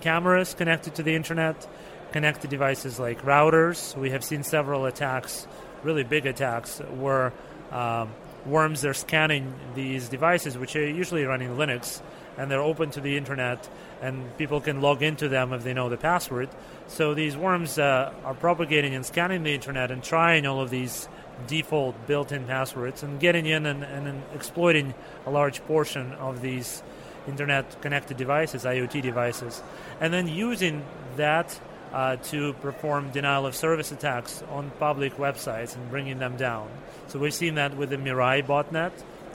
cameras 0.00 0.54
connected 0.54 0.96
to 0.96 1.02
the 1.04 1.14
internet, 1.14 1.66
connected 2.10 2.50
devices 2.50 2.98
like 2.98 3.22
routers. 3.22 3.96
We 3.96 4.10
have 4.10 4.24
seen 4.24 4.42
several 4.42 4.86
attacks, 4.86 5.46
really 5.84 6.02
big 6.02 6.26
attacks, 6.26 6.80
where 6.80 7.32
um, 7.70 8.10
worms 8.46 8.84
are 8.84 8.94
scanning 8.94 9.54
these 9.74 10.08
devices, 10.08 10.58
which 10.58 10.76
are 10.76 10.86
usually 10.86 11.24
running 11.24 11.50
Linux, 11.50 12.02
and 12.36 12.50
they're 12.50 12.62
open 12.62 12.90
to 12.90 13.00
the 13.00 13.16
internet, 13.16 13.68
and 14.00 14.36
people 14.38 14.60
can 14.60 14.80
log 14.80 15.02
into 15.02 15.28
them 15.28 15.52
if 15.52 15.62
they 15.64 15.74
know 15.74 15.88
the 15.88 15.96
password. 15.96 16.48
So 16.86 17.14
these 17.14 17.36
worms 17.36 17.78
uh, 17.78 18.12
are 18.24 18.34
propagating 18.34 18.94
and 18.94 19.04
scanning 19.04 19.42
the 19.42 19.54
internet 19.54 19.90
and 19.90 20.02
trying 20.02 20.46
all 20.46 20.60
of 20.60 20.70
these 20.70 21.08
default 21.46 22.06
built-in 22.06 22.44
passwords 22.44 23.02
and 23.02 23.18
getting 23.18 23.46
in 23.46 23.66
and, 23.66 23.82
and 23.82 24.22
exploiting 24.34 24.94
a 25.26 25.30
large 25.30 25.64
portion 25.66 26.12
of 26.12 26.42
these 26.42 26.82
internet-connected 27.28 28.16
devices, 28.16 28.64
IoT 28.64 29.02
devices, 29.02 29.62
and 30.00 30.12
then 30.12 30.26
using 30.26 30.84
that 31.16 31.58
uh, 31.92 32.16
to 32.16 32.52
perform 32.54 33.10
denial 33.10 33.46
of 33.46 33.54
service 33.54 33.92
attacks 33.92 34.42
on 34.50 34.70
public 34.78 35.16
websites 35.16 35.76
and 35.76 35.90
bringing 35.90 36.18
them 36.18 36.36
down. 36.36 36.68
So 37.08 37.18
we've 37.18 37.34
seen 37.34 37.56
that 37.56 37.76
with 37.76 37.90
the 37.90 37.96
Mirai 37.96 38.44
botnet 38.44 38.92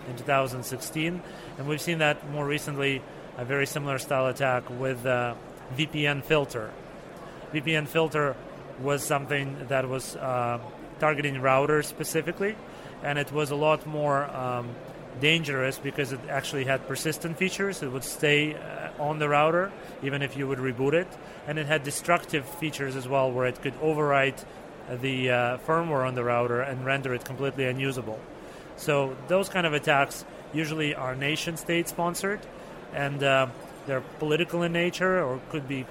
in 0.10 0.16
2016, 0.16 1.22
and 1.58 1.68
we've 1.68 1.82
seen 1.82 2.00
that 2.00 2.30
more 2.32 2.46
recently, 2.46 3.02
a 3.38 3.46
very 3.46 3.68
similar 3.68 4.00
style 4.00 4.28
attack 4.28 4.68
with 4.70 5.06
uh, 5.06 5.36
VPNFilter. 5.76 6.70
VPN 7.54 7.88
filter 7.88 8.36
was 8.82 9.04
something 9.04 9.56
that 9.68 9.88
was 9.88 10.16
uh, 10.16 10.60
targeting 11.00 11.36
routers 11.36 11.86
specifically, 11.86 12.56
and 13.04 13.20
it 13.20 13.32
was 13.32 13.52
a 13.52 13.56
lot 13.56 13.86
more 13.86 14.26
um, 14.36 14.70
dangerous 15.20 15.78
because 15.78 16.12
it 16.14 16.20
actually 16.30 16.66
had 16.66 16.88
persistent 16.88 17.38
features. 17.38 17.84
It 17.84 17.92
would 17.92 18.04
stay 18.04 18.56
uh, 18.56 18.87
on 19.00 19.20
the 19.20 19.30
router 19.30 19.72
even 20.04 20.22
if 20.22 20.38
you 20.38 20.48
would 20.48 20.60
reboot 20.60 20.94
it, 20.94 21.08
and 21.48 21.58
it 21.58 21.66
had 21.66 21.84
destructive 21.84 22.46
features 22.46 22.96
as 22.96 23.08
well, 23.08 23.32
where 23.32 23.46
it 23.46 23.62
could 23.62 23.74
overwrite 23.82 24.44
the 25.02 25.30
uh, 25.30 25.58
firmware 25.60 26.08
on 26.08 26.16
the 26.16 26.24
router 26.24 26.62
and 26.62 26.86
render 26.86 27.14
it 27.14 27.26
completely 27.26 27.66
unusable. 27.66 28.20
So 28.78 29.18
those 29.28 29.50
kind 29.50 29.66
of 29.66 29.74
attacks 29.74 30.24
usually 30.54 30.96
are 30.96 31.16
nation 31.16 31.58
state 31.58 31.88
sponsored, 31.88 32.40
and 32.94 33.22
uh, 33.24 33.48
they're 33.86 34.02
political 34.20 34.64
in 34.64 34.72
nature 34.72 35.24
or 35.24 35.40
could 35.50 35.68
be 35.68 35.86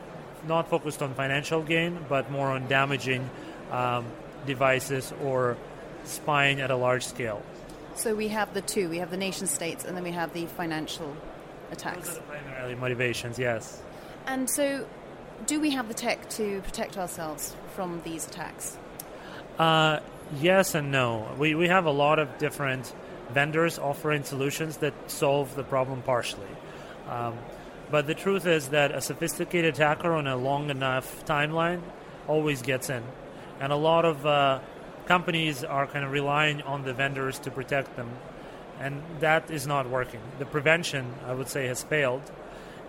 not 0.47 0.69
focused 0.69 1.03
on 1.03 1.15
financial 1.15 1.63
gain, 1.63 1.99
but 2.09 2.31
more 2.31 2.51
on 2.51 2.69
damaging 2.69 3.29
um, 3.73 4.07
devices 4.47 5.13
or 5.25 5.57
spying 6.05 6.61
at 6.61 6.71
a 6.71 6.77
large 6.77 7.05
scale. 7.05 7.43
So 7.97 8.15
we 8.15 8.29
have 8.29 8.55
the 8.55 8.61
two. 8.61 8.89
We 8.89 8.99
have 8.99 9.11
the 9.11 9.17
nation 9.17 9.47
states, 9.47 9.85
and 9.85 9.97
then 9.97 10.05
we 10.05 10.13
have 10.13 10.33
the 10.33 10.47
financial 10.47 11.17
attacks. 11.71 12.19
Primarily 12.27 12.75
motivations, 12.75 13.39
yes. 13.39 13.83
And 14.27 14.49
so, 14.49 14.87
do 15.47 15.61
we 15.61 15.71
have 15.71 15.89
the 15.89 15.95
tech 15.95 16.29
to 16.31 16.61
protect 16.63 16.99
ourselves 16.99 17.55
from 17.75 18.01
these 18.05 18.27
attacks? 18.27 18.77
Uh, 19.59 20.01
yes 20.41 20.75
and 20.75 20.91
no. 20.91 21.29
We, 21.39 21.55
we 21.55 21.69
have 21.69 21.87
a 21.87 21.91
lot 21.91 22.19
of 22.19 22.39
different 22.39 22.93
vendors 23.31 23.79
offering 23.79 24.25
solutions 24.25 24.79
that 24.79 24.95
solve 25.11 25.55
the 25.57 25.65
problem 25.65 26.03
partially. 26.03 26.49
Um, 27.09 27.39
but 27.91 28.07
the 28.07 28.15
truth 28.15 28.47
is 28.47 28.69
that 28.69 28.93
a 28.93 29.01
sophisticated 29.01 29.75
attacker 29.75 30.13
on 30.13 30.27
a 30.27 30.37
long 30.37 30.71
enough 30.71 31.25
timeline 31.25 31.83
always 32.27 32.63
gets 32.63 32.91
in. 32.91 33.03
And 33.61 33.73
a 33.73 33.77
lot 33.77 34.05
of 34.05 34.27
uh, 34.27 34.61
companies 35.07 35.63
are 35.65 35.87
kind 35.87 36.05
of 36.05 36.11
relying 36.11 36.63
on 36.63 36.83
the 36.83 36.93
vendors 36.93 37.39
to 37.41 37.51
protect 37.51 37.97
them. 37.97 38.11
And 38.81 39.03
that 39.21 39.51
is 39.51 39.67
not 39.67 39.89
working. 39.89 40.21
The 40.39 40.47
prevention, 40.47 41.15
I 41.27 41.35
would 41.35 41.49
say, 41.49 41.67
has 41.67 41.83
failed. 41.83 42.23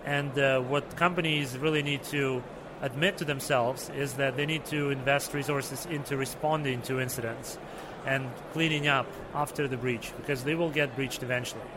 And 0.04 0.38
uh, 0.38 0.60
what 0.60 0.96
companies 0.96 1.56
really 1.56 1.82
need 1.82 2.02
to 2.04 2.42
admit 2.80 3.18
to 3.18 3.24
themselves 3.24 3.90
is 3.90 4.14
that 4.14 4.36
they 4.36 4.46
need 4.46 4.64
to 4.66 4.90
invest 4.90 5.34
resources 5.34 5.86
into 5.86 6.16
responding 6.16 6.82
to 6.82 7.00
incidents 7.00 7.58
and 8.06 8.30
cleaning 8.52 8.86
up 8.86 9.06
after 9.34 9.66
the 9.66 9.76
breach 9.76 10.12
because 10.16 10.44
they 10.44 10.54
will 10.54 10.70
get 10.70 10.94
breached 10.94 11.22
eventually. 11.22 11.68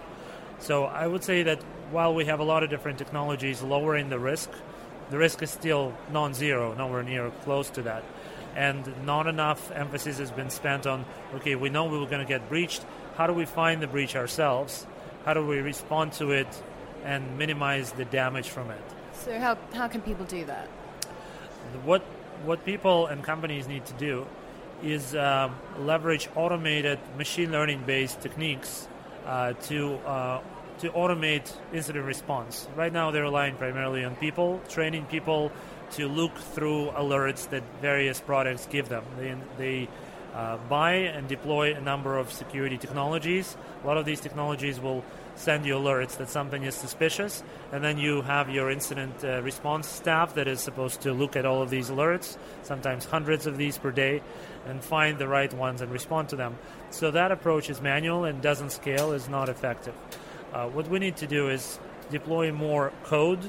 So 0.59 0.85
I 0.85 1.07
would 1.07 1.23
say 1.23 1.43
that 1.43 1.61
while 1.89 2.13
we 2.13 2.25
have 2.25 2.39
a 2.39 2.43
lot 2.43 2.63
of 2.63 2.69
different 2.69 2.99
technologies 2.99 3.61
lowering 3.61 4.09
the 4.09 4.19
risk, 4.19 4.49
the 5.09 5.17
risk 5.17 5.41
is 5.41 5.49
still 5.49 5.93
non 6.11 6.33
zero, 6.33 6.73
nowhere 6.73 7.03
near 7.03 7.31
close 7.43 7.69
to 7.71 7.81
that. 7.81 8.03
And 8.55 9.05
not 9.05 9.27
enough 9.27 9.71
emphasis 9.71 10.19
has 10.19 10.31
been 10.31 10.49
spent 10.49 10.85
on 10.85 11.05
okay, 11.35 11.55
we 11.55 11.69
know 11.69 11.85
we 11.85 11.97
were 11.97 12.05
going 12.05 12.25
to 12.25 12.27
get 12.27 12.47
breached. 12.47 12.85
How 13.15 13.27
do 13.27 13.33
we 13.33 13.45
find 13.45 13.81
the 13.81 13.87
breach 13.87 14.15
ourselves? 14.15 14.85
How 15.25 15.33
do 15.33 15.45
we 15.45 15.59
respond 15.59 16.13
to 16.13 16.31
it 16.31 16.47
and 17.03 17.37
minimize 17.37 17.91
the 17.91 18.05
damage 18.05 18.49
from 18.49 18.71
it? 18.71 18.81
So, 19.13 19.37
how, 19.39 19.57
how 19.73 19.87
can 19.87 20.01
people 20.01 20.25
do 20.25 20.45
that? 20.45 20.67
What, 21.83 22.01
what 22.43 22.65
people 22.65 23.07
and 23.07 23.23
companies 23.23 23.67
need 23.67 23.85
to 23.85 23.93
do 23.93 24.25
is 24.81 25.15
um, 25.15 25.55
leverage 25.77 26.29
automated 26.35 26.99
machine 27.17 27.51
learning 27.51 27.83
based 27.85 28.21
techniques 28.21 28.87
uh, 29.25 29.53
to 29.53 29.95
uh, 29.97 30.41
to 30.81 30.89
automate 30.89 31.53
incident 31.71 32.05
response. 32.05 32.67
Right 32.75 32.91
now, 32.91 33.11
they're 33.11 33.21
relying 33.21 33.55
primarily 33.55 34.03
on 34.03 34.15
people, 34.15 34.59
training 34.67 35.05
people 35.05 35.51
to 35.91 36.07
look 36.07 36.35
through 36.35 36.87
alerts 36.95 37.47
that 37.51 37.61
various 37.81 38.19
products 38.19 38.65
give 38.65 38.89
them. 38.89 39.03
They, 39.15 39.35
they 39.59 39.89
uh, 40.33 40.57
buy 40.69 40.93
and 40.93 41.27
deploy 41.27 41.73
a 41.75 41.81
number 41.81 42.17
of 42.17 42.31
security 42.31 42.77
technologies. 42.77 43.57
A 43.83 43.87
lot 43.87 43.97
of 43.97 44.05
these 44.05 44.21
technologies 44.21 44.79
will 44.79 45.03
send 45.35 45.65
you 45.65 45.75
alerts 45.75 46.17
that 46.17 46.29
something 46.29 46.63
is 46.63 46.75
suspicious, 46.75 47.43
and 47.71 47.83
then 47.83 47.97
you 47.97 48.21
have 48.21 48.49
your 48.49 48.69
incident 48.69 49.23
uh, 49.23 49.41
response 49.41 49.87
staff 49.87 50.35
that 50.35 50.47
is 50.47 50.59
supposed 50.59 51.01
to 51.01 51.13
look 51.13 51.35
at 51.35 51.45
all 51.45 51.61
of 51.61 51.69
these 51.69 51.89
alerts, 51.89 52.37
sometimes 52.63 53.05
hundreds 53.05 53.47
of 53.47 53.57
these 53.57 53.77
per 53.77 53.91
day, 53.91 54.21
and 54.67 54.83
find 54.83 55.17
the 55.17 55.27
right 55.27 55.53
ones 55.53 55.81
and 55.81 55.91
respond 55.91 56.29
to 56.29 56.35
them. 56.35 56.57
So 56.91 57.11
that 57.11 57.31
approach 57.31 57.69
is 57.69 57.81
manual 57.81 58.25
and 58.25 58.41
doesn't 58.41 58.71
scale, 58.71 59.13
is 59.13 59.29
not 59.29 59.49
effective. 59.49 59.95
Uh, 60.53 60.67
what 60.67 60.87
we 60.89 60.99
need 60.99 61.17
to 61.17 61.27
do 61.27 61.49
is 61.49 61.79
deploy 62.09 62.51
more 62.51 62.91
code, 63.03 63.39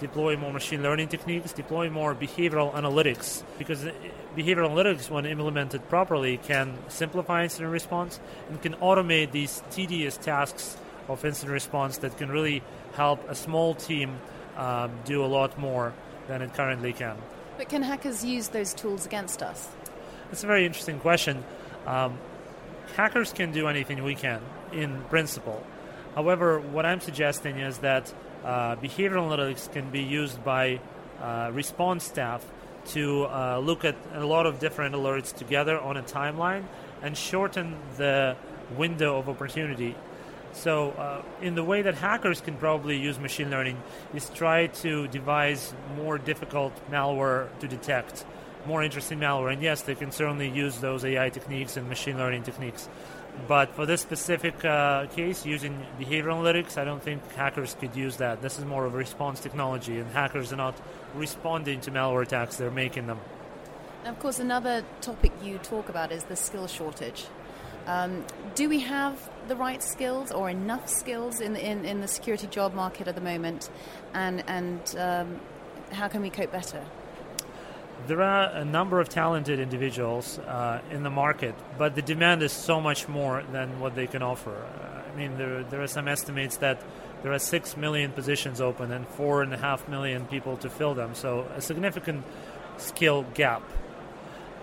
deploy 0.00 0.36
more 0.36 0.52
machine 0.52 0.82
learning 0.82 1.08
techniques, 1.08 1.52
deploy 1.52 1.90
more 1.90 2.14
behavioral 2.14 2.72
analytics, 2.74 3.42
because 3.58 3.84
uh, 3.84 3.92
behavioral 4.36 4.70
analytics, 4.70 5.10
when 5.10 5.26
implemented 5.26 5.88
properly, 5.88 6.38
can 6.38 6.76
simplify 6.88 7.42
incident 7.42 7.72
response 7.72 8.20
and 8.48 8.60
can 8.62 8.74
automate 8.74 9.32
these 9.32 9.62
tedious 9.70 10.16
tasks 10.16 10.76
of 11.08 11.24
incident 11.24 11.52
response 11.52 11.98
that 11.98 12.16
can 12.18 12.30
really 12.30 12.62
help 12.94 13.28
a 13.28 13.34
small 13.34 13.74
team 13.74 14.18
um, 14.56 14.90
do 15.04 15.24
a 15.24 15.26
lot 15.26 15.58
more 15.58 15.92
than 16.26 16.42
it 16.42 16.52
currently 16.54 16.92
can. 16.92 17.16
But 17.56 17.68
can 17.68 17.82
hackers 17.82 18.24
use 18.24 18.48
those 18.48 18.74
tools 18.74 19.06
against 19.06 19.42
us? 19.42 19.68
It's 20.30 20.44
a 20.44 20.46
very 20.46 20.66
interesting 20.66 21.00
question. 21.00 21.42
Um, 21.86 22.18
hackers 22.94 23.32
can 23.32 23.52
do 23.52 23.66
anything 23.66 24.02
we 24.04 24.14
can, 24.14 24.40
in 24.72 25.02
principle. 25.04 25.64
However, 26.18 26.58
what 26.58 26.84
I'm 26.84 27.00
suggesting 27.00 27.60
is 27.60 27.78
that 27.78 28.12
uh, 28.44 28.74
behavioral 28.74 29.30
analytics 29.30 29.70
can 29.70 29.88
be 29.90 30.02
used 30.02 30.42
by 30.42 30.80
uh, 31.22 31.52
response 31.54 32.02
staff 32.02 32.44
to 32.86 33.26
uh, 33.26 33.60
look 33.62 33.84
at 33.84 33.94
a 34.14 34.26
lot 34.26 34.44
of 34.44 34.58
different 34.58 34.96
alerts 34.96 35.32
together 35.32 35.78
on 35.78 35.96
a 35.96 36.02
timeline 36.02 36.64
and 37.02 37.16
shorten 37.16 37.76
the 37.98 38.34
window 38.76 39.16
of 39.18 39.28
opportunity. 39.28 39.94
So, 40.54 40.90
uh, 40.90 41.22
in 41.40 41.54
the 41.54 41.62
way 41.62 41.82
that 41.82 41.94
hackers 41.94 42.40
can 42.40 42.56
probably 42.56 42.98
use 42.98 43.16
machine 43.20 43.48
learning, 43.48 43.80
is 44.12 44.28
try 44.30 44.66
to 44.82 45.06
devise 45.06 45.72
more 45.94 46.18
difficult 46.18 46.72
malware 46.90 47.46
to 47.60 47.68
detect, 47.68 48.24
more 48.66 48.82
interesting 48.82 49.20
malware. 49.20 49.52
And 49.52 49.62
yes, 49.62 49.82
they 49.82 49.94
can 49.94 50.10
certainly 50.10 50.48
use 50.48 50.78
those 50.78 51.04
AI 51.04 51.28
techniques 51.28 51.76
and 51.76 51.88
machine 51.88 52.18
learning 52.18 52.42
techniques. 52.42 52.88
But 53.46 53.74
for 53.74 53.86
this 53.86 54.00
specific 54.00 54.64
uh, 54.64 55.06
case, 55.06 55.46
using 55.46 55.86
behavioral 55.98 56.42
analytics, 56.42 56.76
I 56.76 56.84
don't 56.84 57.02
think 57.02 57.22
hackers 57.32 57.76
could 57.78 57.94
use 57.96 58.16
that. 58.16 58.42
This 58.42 58.58
is 58.58 58.64
more 58.64 58.84
of 58.84 58.94
a 58.94 58.96
response 58.96 59.40
technology, 59.40 59.98
and 59.98 60.10
hackers 60.10 60.52
are 60.52 60.56
not 60.56 60.74
responding 61.14 61.80
to 61.82 61.90
malware 61.90 62.22
attacks, 62.22 62.56
they're 62.56 62.70
making 62.70 63.06
them. 63.06 63.20
Of 64.04 64.18
course, 64.18 64.38
another 64.38 64.84
topic 65.00 65.32
you 65.42 65.58
talk 65.58 65.88
about 65.88 66.12
is 66.12 66.24
the 66.24 66.36
skill 66.36 66.66
shortage. 66.66 67.26
Um, 67.86 68.24
do 68.54 68.68
we 68.68 68.80
have 68.80 69.30
the 69.48 69.56
right 69.56 69.82
skills 69.82 70.30
or 70.30 70.50
enough 70.50 70.88
skills 70.88 71.40
in, 71.40 71.56
in, 71.56 71.86
in 71.86 72.00
the 72.02 72.08
security 72.08 72.46
job 72.46 72.74
market 72.74 73.08
at 73.08 73.14
the 73.14 73.20
moment? 73.20 73.70
And, 74.12 74.44
and 74.46 74.96
um, 74.98 75.40
how 75.90 76.08
can 76.08 76.20
we 76.20 76.28
cope 76.28 76.52
better? 76.52 76.84
There 78.06 78.22
are 78.22 78.50
a 78.50 78.64
number 78.64 79.00
of 79.00 79.08
talented 79.08 79.58
individuals 79.58 80.38
uh, 80.38 80.80
in 80.90 81.02
the 81.02 81.10
market, 81.10 81.54
but 81.76 81.94
the 81.94 82.02
demand 82.02 82.42
is 82.42 82.52
so 82.52 82.80
much 82.80 83.08
more 83.08 83.42
than 83.52 83.80
what 83.80 83.94
they 83.94 84.06
can 84.06 84.22
offer. 84.22 84.54
Uh, 84.54 85.12
I 85.12 85.16
mean, 85.16 85.36
there, 85.36 85.64
there 85.64 85.82
are 85.82 85.88
some 85.88 86.06
estimates 86.06 86.58
that 86.58 86.80
there 87.22 87.32
are 87.32 87.38
6 87.38 87.76
million 87.76 88.12
positions 88.12 88.60
open 88.60 88.92
and 88.92 89.06
4.5 89.10 89.88
million 89.88 90.26
people 90.26 90.56
to 90.58 90.70
fill 90.70 90.94
them, 90.94 91.14
so 91.14 91.48
a 91.56 91.60
significant 91.60 92.24
skill 92.76 93.26
gap. 93.34 93.62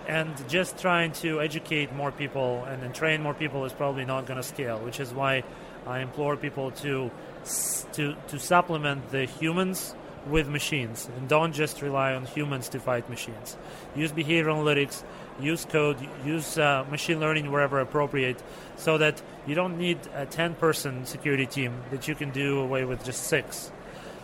And 0.08 0.32
just 0.48 0.78
trying 0.78 1.12
to 1.14 1.40
educate 1.40 1.92
more 1.92 2.12
people 2.12 2.64
and, 2.64 2.82
and 2.82 2.94
train 2.94 3.22
more 3.22 3.34
people 3.34 3.64
is 3.64 3.72
probably 3.72 4.04
not 4.04 4.26
going 4.26 4.38
to 4.38 4.42
scale, 4.42 4.78
which 4.78 4.98
is 4.98 5.12
why 5.12 5.42
I 5.86 6.00
implore 6.00 6.36
people 6.36 6.70
to, 6.70 7.10
to, 7.92 8.14
to 8.28 8.38
supplement 8.38 9.10
the 9.10 9.24
humans 9.24 9.94
with 10.28 10.48
machines 10.48 11.08
and 11.16 11.28
don't 11.28 11.52
just 11.52 11.82
rely 11.82 12.14
on 12.14 12.26
humans 12.26 12.68
to 12.70 12.80
fight 12.80 13.08
machines. 13.08 13.56
Use 13.94 14.12
behavioral 14.12 14.56
analytics, 14.56 15.02
use 15.40 15.64
code, 15.64 15.96
use 16.24 16.58
uh, 16.58 16.84
machine 16.90 17.20
learning 17.20 17.50
wherever 17.50 17.80
appropriate 17.80 18.42
so 18.76 18.98
that 18.98 19.22
you 19.46 19.54
don't 19.54 19.78
need 19.78 19.98
a 20.14 20.26
10 20.26 20.54
person 20.54 21.06
security 21.06 21.46
team 21.46 21.72
that 21.90 22.08
you 22.08 22.14
can 22.14 22.30
do 22.30 22.58
away 22.58 22.84
with 22.84 23.04
just 23.04 23.24
six. 23.24 23.70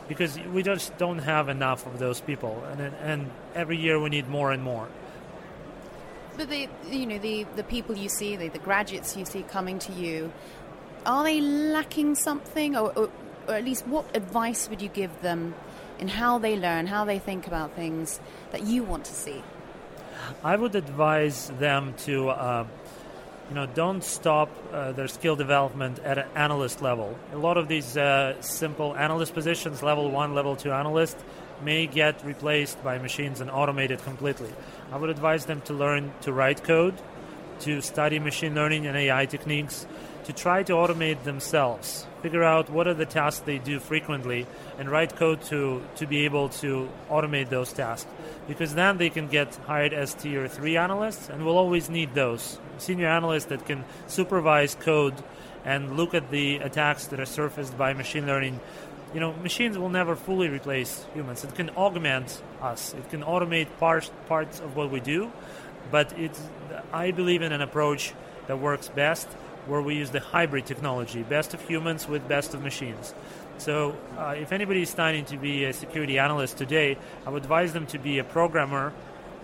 Because 0.08 0.38
we 0.38 0.62
just 0.62 0.96
don't 0.98 1.20
have 1.20 1.48
enough 1.48 1.86
of 1.86 1.98
those 1.98 2.20
people, 2.20 2.62
and, 2.72 2.80
and 2.80 3.30
every 3.54 3.76
year 3.76 4.00
we 4.00 4.10
need 4.10 4.28
more 4.28 4.50
and 4.50 4.62
more. 4.62 4.88
But 6.36 6.50
the 6.50 6.68
you 6.90 7.06
know 7.06 7.18
the, 7.18 7.46
the 7.56 7.62
people 7.62 7.96
you 7.96 8.08
see, 8.08 8.36
the, 8.36 8.48
the 8.48 8.58
graduates 8.58 9.16
you 9.16 9.24
see 9.24 9.42
coming 9.42 9.78
to 9.78 9.92
you, 9.92 10.32
are 11.06 11.22
they 11.22 11.40
lacking 11.40 12.16
something, 12.16 12.76
or, 12.76 12.92
or, 12.98 13.10
or 13.46 13.54
at 13.54 13.64
least 13.64 13.86
what 13.86 14.14
advice 14.14 14.68
would 14.68 14.82
you 14.82 14.88
give 14.88 15.22
them 15.22 15.54
in 16.02 16.08
how 16.08 16.36
they 16.36 16.56
learn, 16.56 16.88
how 16.88 17.04
they 17.04 17.20
think 17.20 17.46
about 17.46 17.76
things 17.76 18.18
that 18.50 18.64
you 18.64 18.82
want 18.82 19.04
to 19.04 19.14
see? 19.14 19.40
I 20.42 20.56
would 20.56 20.74
advise 20.74 21.48
them 21.60 21.94
to, 21.98 22.30
uh, 22.30 22.66
you 23.48 23.54
know, 23.54 23.66
don't 23.66 24.02
stop 24.02 24.50
uh, 24.72 24.90
their 24.90 25.06
skill 25.06 25.36
development 25.36 26.00
at 26.00 26.18
an 26.18 26.26
analyst 26.34 26.82
level. 26.82 27.16
A 27.32 27.36
lot 27.36 27.56
of 27.56 27.68
these 27.68 27.96
uh, 27.96 28.34
simple 28.42 28.96
analyst 28.96 29.32
positions, 29.32 29.80
level 29.80 30.10
one, 30.10 30.34
level 30.34 30.56
two 30.56 30.72
analyst, 30.72 31.16
may 31.62 31.86
get 31.86 32.24
replaced 32.24 32.82
by 32.82 32.98
machines 32.98 33.40
and 33.40 33.48
automated 33.48 34.02
completely. 34.02 34.50
I 34.90 34.96
would 34.96 35.10
advise 35.10 35.46
them 35.46 35.60
to 35.66 35.72
learn 35.72 36.12
to 36.22 36.32
write 36.32 36.64
code, 36.64 36.94
to 37.60 37.80
study 37.80 38.18
machine 38.18 38.56
learning 38.56 38.88
and 38.88 38.96
AI 38.96 39.26
techniques, 39.26 39.86
to 40.24 40.32
try 40.32 40.64
to 40.64 40.72
automate 40.72 41.22
themselves 41.22 42.08
figure 42.22 42.44
out 42.44 42.70
what 42.70 42.86
are 42.86 42.94
the 42.94 43.06
tasks 43.06 43.40
they 43.40 43.58
do 43.58 43.78
frequently, 43.80 44.46
and 44.78 44.88
write 44.90 45.16
code 45.16 45.42
to, 45.42 45.82
to 45.96 46.06
be 46.06 46.24
able 46.24 46.48
to 46.48 46.88
automate 47.10 47.48
those 47.48 47.72
tasks. 47.72 48.10
Because 48.48 48.74
then 48.74 48.98
they 48.98 49.10
can 49.10 49.28
get 49.28 49.54
hired 49.66 49.92
as 49.92 50.14
tier 50.14 50.48
3 50.48 50.76
analysts, 50.76 51.28
and 51.28 51.44
we'll 51.44 51.58
always 51.58 51.90
need 51.90 52.14
those. 52.14 52.58
Senior 52.78 53.08
analysts 53.08 53.46
that 53.46 53.66
can 53.66 53.84
supervise 54.06 54.74
code 54.74 55.14
and 55.64 55.96
look 55.96 56.14
at 56.14 56.30
the 56.30 56.56
attacks 56.56 57.06
that 57.08 57.20
are 57.20 57.26
surfaced 57.26 57.76
by 57.76 57.92
machine 57.92 58.26
learning. 58.26 58.60
You 59.14 59.20
know, 59.20 59.32
machines 59.34 59.76
will 59.76 59.90
never 59.90 60.16
fully 60.16 60.48
replace 60.48 61.04
humans. 61.14 61.44
It 61.44 61.54
can 61.54 61.70
augment 61.70 62.42
us. 62.60 62.94
It 62.94 63.10
can 63.10 63.22
automate 63.22 63.68
parts 63.78 64.10
parts 64.26 64.58
of 64.60 64.74
what 64.74 64.90
we 64.90 65.00
do, 65.00 65.30
but 65.90 66.18
it's 66.18 66.40
I 66.92 67.10
believe 67.10 67.42
in 67.42 67.52
an 67.52 67.60
approach 67.60 68.14
that 68.46 68.58
works 68.58 68.88
best 68.88 69.28
where 69.66 69.80
we 69.80 69.94
use 69.94 70.10
the 70.10 70.20
hybrid 70.20 70.66
technology, 70.66 71.22
best 71.22 71.54
of 71.54 71.60
humans 71.60 72.08
with 72.08 72.26
best 72.28 72.54
of 72.54 72.62
machines. 72.62 73.14
So, 73.58 73.96
uh, 74.18 74.34
if 74.36 74.52
anybody 74.52 74.82
is 74.82 74.90
starting 74.90 75.24
to 75.26 75.36
be 75.36 75.64
a 75.64 75.72
security 75.72 76.18
analyst 76.18 76.58
today, 76.58 76.98
I 77.26 77.30
would 77.30 77.42
advise 77.42 77.72
them 77.72 77.86
to 77.86 77.98
be 77.98 78.18
a 78.18 78.24
programmer 78.24 78.92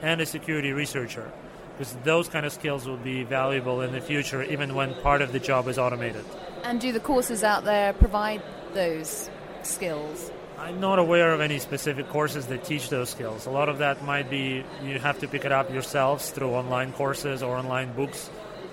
and 0.03 0.21
a 0.21 0.27
security 0.27 0.73
researcher 0.73 1.31
because 1.79 1.95
those 2.03 2.29
kind 2.29 2.45
of 2.45 2.53
skills 2.53 2.87
will 2.89 2.97
be 2.97 3.23
valuable 3.23 3.83
in 3.83 3.93
the 3.93 4.01
future, 4.01 4.43
even 4.43 4.75
when 4.75 4.95
part 4.95 5.23
of 5.23 5.31
the 5.31 5.39
job 5.39 5.69
is 5.69 5.79
automated. 5.79 6.25
And 6.65 6.81
do 6.81 6.91
the 6.91 7.01
courses 7.01 7.45
out 7.45 7.65
there 7.65 7.93
provide 7.93 8.43
those 8.75 9.31
skills? 9.63 10.33
I'm 10.59 10.81
not 10.81 10.99
aware 10.99 11.33
of 11.33 11.41
any 11.41 11.61
specific 11.61 12.09
courses 12.09 12.47
that 12.47 12.65
teach 12.65 12.89
those 12.89 13.11
skills. 13.11 13.47
A 13.47 13.51
lot 13.51 13.69
of 13.69 13.79
that 13.79 14.05
might 14.05 14.29
be 14.29 14.65
you 14.83 14.99
have 14.99 15.21
to 15.21 15.29
pick 15.29 15.45
it 15.45 15.53
up 15.53 15.73
yourselves 15.73 16.31
through 16.31 16.51
online 16.51 16.93
courses 16.93 17.45
or 17.45 17.57
online 17.57 17.93
books, 17.93 18.29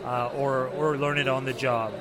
uh, 0.06 0.30
or 0.34 0.68
or 0.70 0.98
learn 0.98 1.18
it 1.18 1.28
on 1.28 1.46
the 1.46 1.54
job. 1.54 1.91